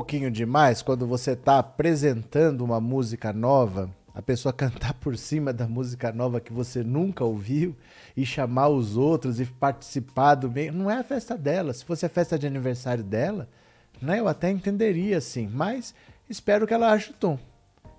[0.07, 5.67] Pouquinho demais quando você está apresentando uma música nova, a pessoa cantar por cima da
[5.67, 7.75] música nova que você nunca ouviu
[8.15, 10.71] e chamar os outros e participar do meio?
[10.71, 11.73] Não é a festa dela.
[11.73, 13.49] Se fosse a festa de aniversário dela,
[14.01, 15.93] né, eu até entenderia assim, mas
[16.29, 17.37] espero que ela ache o tom.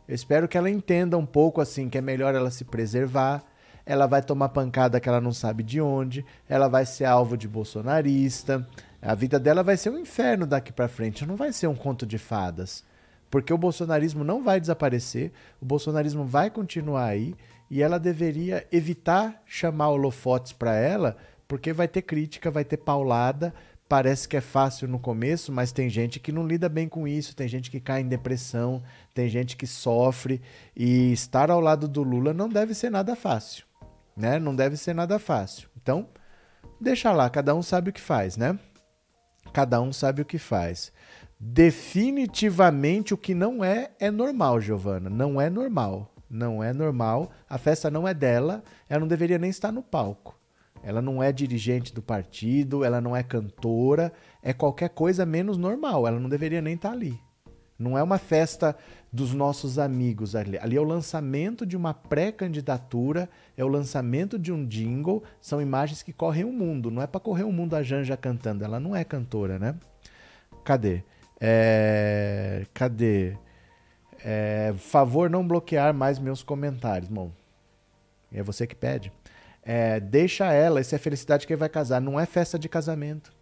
[0.09, 3.45] Eu espero que ela entenda um pouco assim que é melhor ela se preservar.
[3.85, 7.47] Ela vai tomar pancada que ela não sabe de onde, ela vai ser alvo de
[7.47, 8.67] bolsonarista,
[9.01, 12.05] a vida dela vai ser um inferno daqui para frente, não vai ser um conto
[12.05, 12.85] de fadas.
[13.31, 17.35] Porque o bolsonarismo não vai desaparecer, o bolsonarismo vai continuar aí
[17.71, 21.17] e ela deveria evitar chamar holofotes para ela,
[21.47, 23.55] porque vai ter crítica, vai ter paulada.
[23.89, 27.35] Parece que é fácil no começo, mas tem gente que não lida bem com isso,
[27.35, 28.83] tem gente que cai em depressão,
[29.15, 30.43] tem gente que sofre
[30.77, 33.65] e estar ao lado do Lula não deve ser nada fácil,
[34.15, 34.39] né?
[34.39, 35.71] Não deve ser nada fácil.
[35.81, 36.07] Então,
[36.79, 38.59] deixa lá, cada um sabe o que faz, né?
[39.59, 40.93] Cada um sabe o que faz.
[41.37, 45.11] Definitivamente o que não é é normal, Giovana.
[45.11, 46.15] Não é normal.
[46.31, 47.33] Não é normal.
[47.51, 48.63] A festa não é dela.
[48.89, 50.39] Ela não deveria nem estar no palco.
[50.81, 54.13] Ela não é dirigente do partido, ela não é cantora,
[54.45, 56.07] é qualquer coisa menos normal.
[56.07, 57.21] Ela não deveria nem estar ali.
[57.79, 58.77] Não é uma festa
[59.13, 60.59] dos nossos amigos ali.
[60.59, 66.03] Ali é o lançamento de uma pré-candidatura, é o lançamento de um jingle, são imagens
[66.03, 66.91] que correm o mundo.
[66.91, 69.77] Não é para correr o mundo a Janja cantando, ela não é cantora, né?
[70.65, 71.05] Cadê?
[71.41, 72.67] É...
[72.75, 73.37] Cadê?
[74.25, 74.75] É...
[74.77, 77.31] Favor não bloquear mais meus comentários, bom.
[78.33, 79.13] É você que pede.
[79.63, 80.01] É...
[80.01, 82.01] Deixa ela, isso é felicidade quem vai casar.
[82.01, 83.38] Não é festa de casamento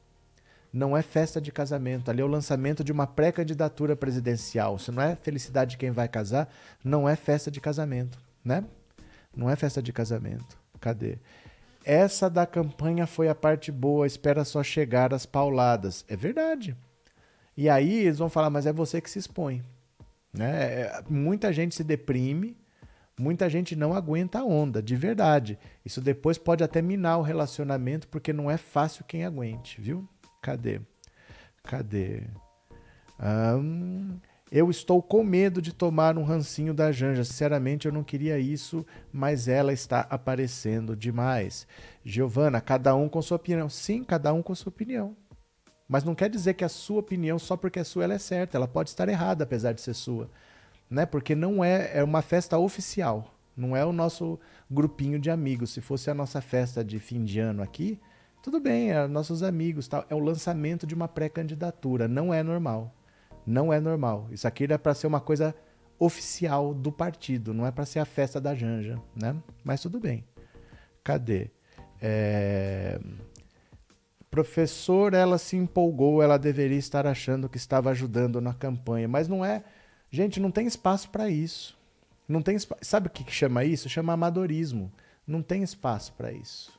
[0.77, 4.79] não é festa de casamento, ali é o lançamento de uma pré-candidatura presidencial.
[4.79, 6.53] Se não é felicidade de quem vai casar,
[6.85, 8.63] não é festa de casamento, né?
[9.35, 10.59] Não é festa de casamento.
[10.79, 11.19] Cadê?
[11.83, 16.05] Essa da campanha foi a parte boa, espera só chegar as pauladas.
[16.09, 16.77] É verdade.
[17.57, 19.65] E aí eles vão falar, mas é você que se expõe.
[20.31, 20.83] Né?
[20.83, 22.55] É, muita gente se deprime,
[23.19, 25.59] muita gente não aguenta a onda, de verdade.
[25.83, 30.07] Isso depois pode até minar o relacionamento, porque não é fácil quem aguente, viu?
[30.47, 30.81] Cadê?
[31.65, 32.23] Cadê?
[34.49, 37.25] eu estou com medo de tomar um rancinho da Janja.
[37.25, 41.67] Sinceramente, eu não queria isso, mas ela está aparecendo demais.
[42.05, 43.69] Giovana, cada um com sua opinião.
[43.69, 45.17] Sim, cada um com sua opinião.
[45.89, 48.57] Mas não quer dizer que a sua opinião, só porque é sua, ela é certa.
[48.57, 50.31] Ela pode estar errada, apesar de ser sua.
[50.89, 51.05] Né?
[51.05, 53.35] Porque não é, é uma festa oficial.
[53.57, 54.39] Não é o nosso
[54.71, 55.71] grupinho de amigos.
[55.71, 57.99] Se fosse a nossa festa de fim de ano aqui,
[58.47, 60.07] tudo bem, é nossos amigos, tal.
[60.09, 62.95] é o lançamento de uma pré-candidatura, não é normal.
[63.45, 64.29] Não é normal.
[64.31, 65.53] Isso aqui é para ser uma coisa
[65.99, 69.35] oficial do partido, não é para ser a festa da Janja, né?
[69.65, 70.25] Mas tudo bem.
[71.03, 71.51] Cadê?
[72.01, 73.01] É...
[74.31, 79.45] Professor, ela se empolgou, ela deveria estar achando que estava ajudando na campanha, mas não
[79.45, 79.65] é.
[80.09, 81.77] Gente, não tem espaço para isso.
[82.29, 82.77] Não tem espa...
[82.81, 83.89] Sabe o que chama isso?
[83.89, 84.93] Chama amadorismo.
[85.27, 86.76] Não tem espaço para isso.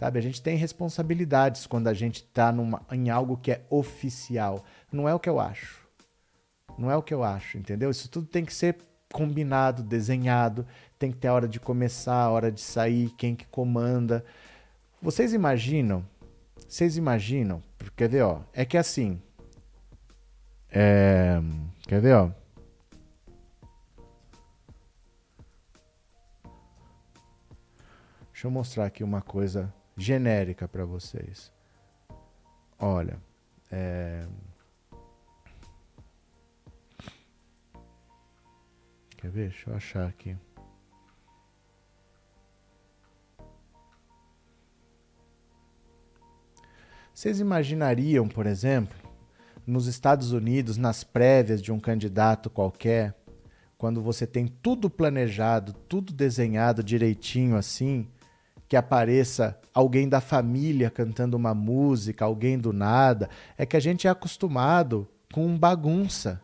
[0.00, 2.54] Sabe, a gente tem responsabilidades quando a gente está
[2.90, 4.64] em algo que é oficial.
[4.90, 5.86] Não é o que eu acho.
[6.78, 7.90] Não é o que eu acho, entendeu?
[7.90, 8.78] Isso tudo tem que ser
[9.12, 10.66] combinado, desenhado,
[10.98, 14.24] tem que ter a hora de começar, a hora de sair, quem que comanda.
[15.02, 16.02] Vocês imaginam?
[16.66, 17.62] Vocês imaginam?
[17.94, 18.40] Quer ver, ó?
[18.54, 19.20] É que assim.
[20.70, 21.38] É,
[21.86, 22.30] quer ver, ó?
[28.32, 29.70] Deixa eu mostrar aqui uma coisa
[30.00, 31.52] genérica para vocês.
[32.78, 33.20] Olha,
[33.70, 34.26] é...
[39.16, 39.50] quer ver?
[39.50, 40.36] Deixa eu achar aqui.
[47.12, 48.96] Vocês imaginariam, por exemplo,
[49.66, 53.14] nos Estados Unidos, nas prévias de um candidato qualquer,
[53.76, 58.08] quando você tem tudo planejado, tudo desenhado direitinho assim,
[58.70, 63.28] que apareça alguém da família cantando uma música, alguém do nada.
[63.58, 66.40] É que a gente é acostumado com bagunça,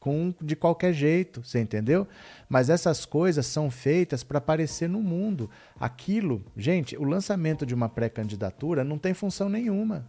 [0.00, 2.08] com de qualquer jeito, você entendeu?
[2.48, 5.48] Mas essas coisas são feitas para aparecer no mundo.
[5.78, 10.08] Aquilo, gente, o lançamento de uma pré-candidatura não tem função nenhuma.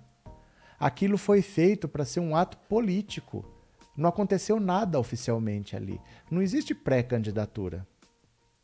[0.79, 3.45] Aquilo foi feito para ser um ato político.
[3.95, 6.01] Não aconteceu nada oficialmente ali.
[6.31, 7.85] Não existe pré-candidatura.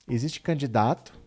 [0.10, 1.27] Existe candidato,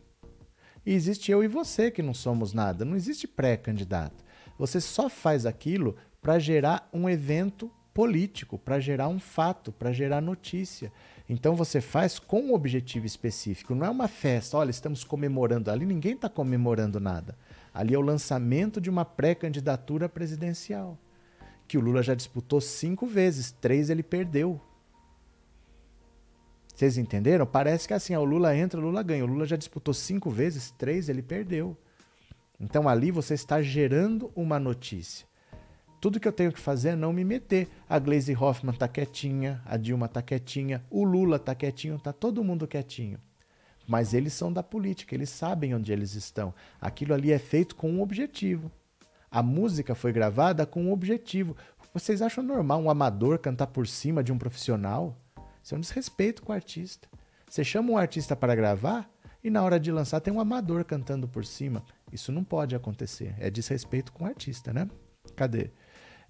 [0.85, 2.85] e existe eu e você que não somos nada.
[2.85, 4.24] Não existe pré-candidato.
[4.59, 10.20] Você só faz aquilo para gerar um evento político para gerar um fato, para gerar
[10.20, 10.93] notícia.
[11.28, 13.74] Então você faz com um objetivo específico.
[13.74, 15.70] Não é uma festa, olha, estamos comemorando.
[15.70, 17.36] Ali ninguém está comemorando nada.
[17.73, 20.98] Ali é o lançamento de uma pré-candidatura presidencial.
[21.69, 24.61] Que o Lula já disputou cinco vezes, três ele perdeu.
[26.81, 27.44] Vocês entenderam?
[27.44, 29.23] Parece que assim, ó, o Lula entra, o Lula ganha.
[29.23, 31.77] O Lula já disputou cinco vezes, três ele perdeu.
[32.59, 35.27] Então ali você está gerando uma notícia.
[36.01, 37.69] Tudo que eu tenho que fazer é não me meter.
[37.86, 42.43] A Glaze Hoffman tá quietinha, a Dilma tá quietinha, o Lula tá quietinho, tá todo
[42.43, 43.19] mundo quietinho.
[43.86, 46.55] Mas eles são da política, eles sabem onde eles estão.
[46.81, 48.73] Aquilo ali é feito com um objetivo.
[49.31, 51.55] A música foi gravada com um objetivo.
[51.93, 55.19] Vocês acham normal um amador cantar por cima de um profissional?
[55.62, 57.08] Isso é um desrespeito com o artista.
[57.48, 59.10] Você chama um artista para gravar
[59.42, 61.82] e na hora de lançar tem um amador cantando por cima.
[62.12, 63.34] Isso não pode acontecer.
[63.38, 64.88] É desrespeito com o artista, né?
[65.34, 65.70] Cadê?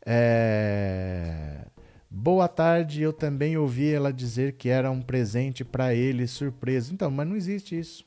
[0.04, 1.66] É...
[2.08, 6.92] Boa tarde, eu também ouvi ela dizer que era um presente para ele, surpresa.
[6.92, 8.04] Então, mas não existe isso.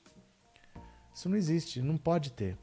[1.14, 2.58] Isso não existe, não pode ter.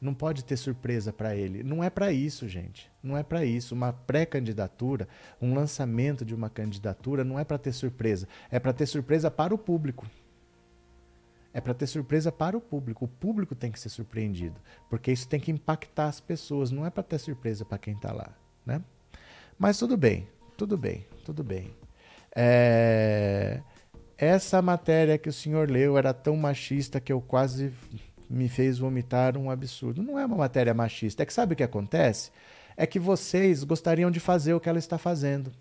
[0.00, 1.62] Não pode ter surpresa para ele.
[1.62, 2.90] Não é para isso, gente.
[3.04, 3.74] Não é para isso.
[3.74, 5.06] Uma pré-candidatura,
[5.40, 8.26] um lançamento de uma candidatura, não é para ter surpresa.
[8.50, 10.06] É para ter surpresa para o público.
[11.52, 13.04] É para ter surpresa para o público.
[13.04, 16.70] O público tem que ser surpreendido, porque isso tem que impactar as pessoas.
[16.70, 18.34] Não é para ter surpresa para quem está lá,
[18.66, 18.82] né?
[19.56, 20.26] Mas tudo bem,
[20.56, 21.72] tudo bem, tudo bem.
[22.34, 23.60] É...
[24.16, 27.72] Essa matéria que o senhor leu era tão machista que eu quase
[28.28, 30.02] me fez vomitar um absurdo.
[30.02, 31.22] Não é uma matéria machista.
[31.22, 32.32] É que sabe o que acontece?
[32.76, 35.52] É que vocês gostariam de fazer o que ela está fazendo.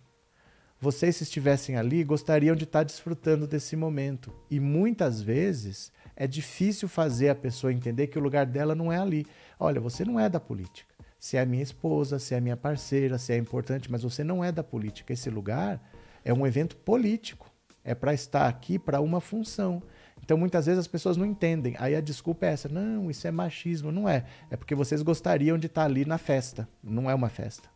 [0.79, 4.33] Vocês, se estivessem ali, gostariam de estar desfrutando desse momento.
[4.51, 8.97] E muitas vezes é difícil fazer a pessoa entender que o lugar dela não é
[8.97, 9.25] ali.
[9.59, 10.93] Olha, você não é da política.
[11.17, 14.51] Você é minha esposa, você é minha parceira, você é importante, mas você não é
[14.51, 15.13] da política.
[15.13, 15.81] Esse lugar
[16.25, 17.49] é um evento político.
[17.81, 19.81] É para estar aqui para uma função.
[20.23, 21.75] Então muitas vezes as pessoas não entendem.
[21.77, 23.91] Aí a desculpa é essa: não, isso é machismo.
[23.91, 24.25] Não é.
[24.49, 26.67] É porque vocês gostariam de estar ali na festa.
[26.81, 27.69] Não é uma festa.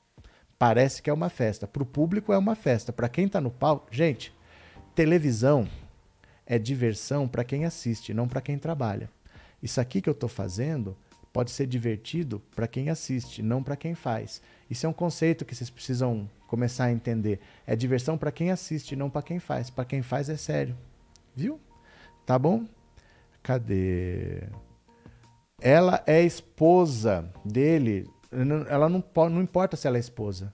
[0.57, 1.67] Parece que é uma festa.
[1.67, 2.93] Para o público é uma festa.
[2.93, 3.87] Para quem está no palco.
[3.91, 4.33] Gente,
[4.95, 5.67] televisão
[6.45, 9.09] é diversão para quem assiste, não para quem trabalha.
[9.61, 10.95] Isso aqui que eu estou fazendo
[11.33, 14.41] pode ser divertido para quem assiste, não para quem faz.
[14.69, 17.41] Isso é um conceito que vocês precisam começar a entender.
[17.65, 19.69] É diversão para quem assiste, não para quem faz.
[19.69, 20.75] Para quem faz é sério.
[21.35, 21.59] Viu?
[22.27, 22.65] Tá bom?
[23.41, 24.43] Cadê?
[25.61, 28.05] Ela é esposa dele.
[28.69, 29.01] Ela não,
[29.31, 30.51] não importa se ela é esposa.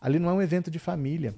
[0.00, 1.34] Ali não é um evento de família.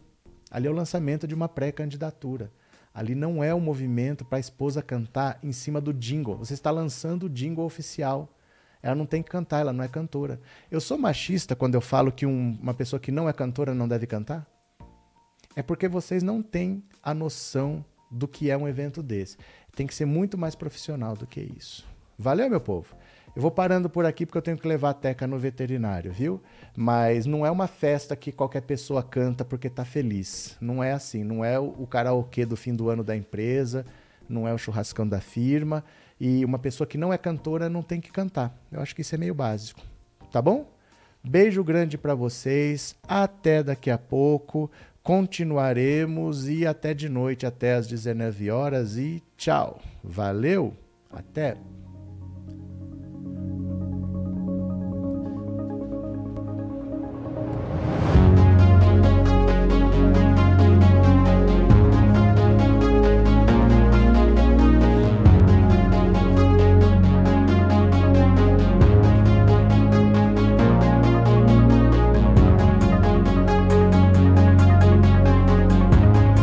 [0.51, 2.53] Ali é o lançamento de uma pré-candidatura.
[2.93, 6.37] Ali não é um movimento para a esposa cantar em cima do jingle.
[6.37, 8.29] Você está lançando o jingle oficial.
[8.83, 10.39] Ela não tem que cantar, ela não é cantora.
[10.71, 13.89] Eu sou machista quando eu falo que um, uma pessoa que não é cantora não
[13.89, 14.47] deve cantar?
[15.57, 19.37] É porque vocês não têm a noção do que é um evento desse
[19.79, 21.87] tem que ser muito mais profissional do que isso.
[22.19, 22.97] Valeu, meu povo?
[23.37, 26.43] Eu vou parando por aqui porque eu tenho que levar a Teca no veterinário, viu?
[26.77, 30.57] Mas não é uma festa que qualquer pessoa canta porque tá feliz.
[30.61, 31.23] Não é assim.
[31.23, 33.87] Não é o karaokê do fim do ano da empresa,
[34.29, 35.85] não é o churrascão da firma.
[36.19, 38.53] E uma pessoa que não é cantora não tem que cantar.
[38.73, 39.81] Eu acho que isso é meio básico.
[40.33, 40.69] Tá bom?
[41.23, 42.97] Beijo grande para vocês.
[43.07, 44.69] Até daqui a pouco
[45.03, 48.97] continuaremos e até de noite, até às 19 horas.
[48.97, 49.81] E tchau.
[50.03, 50.77] Valeu.
[51.11, 51.57] Até.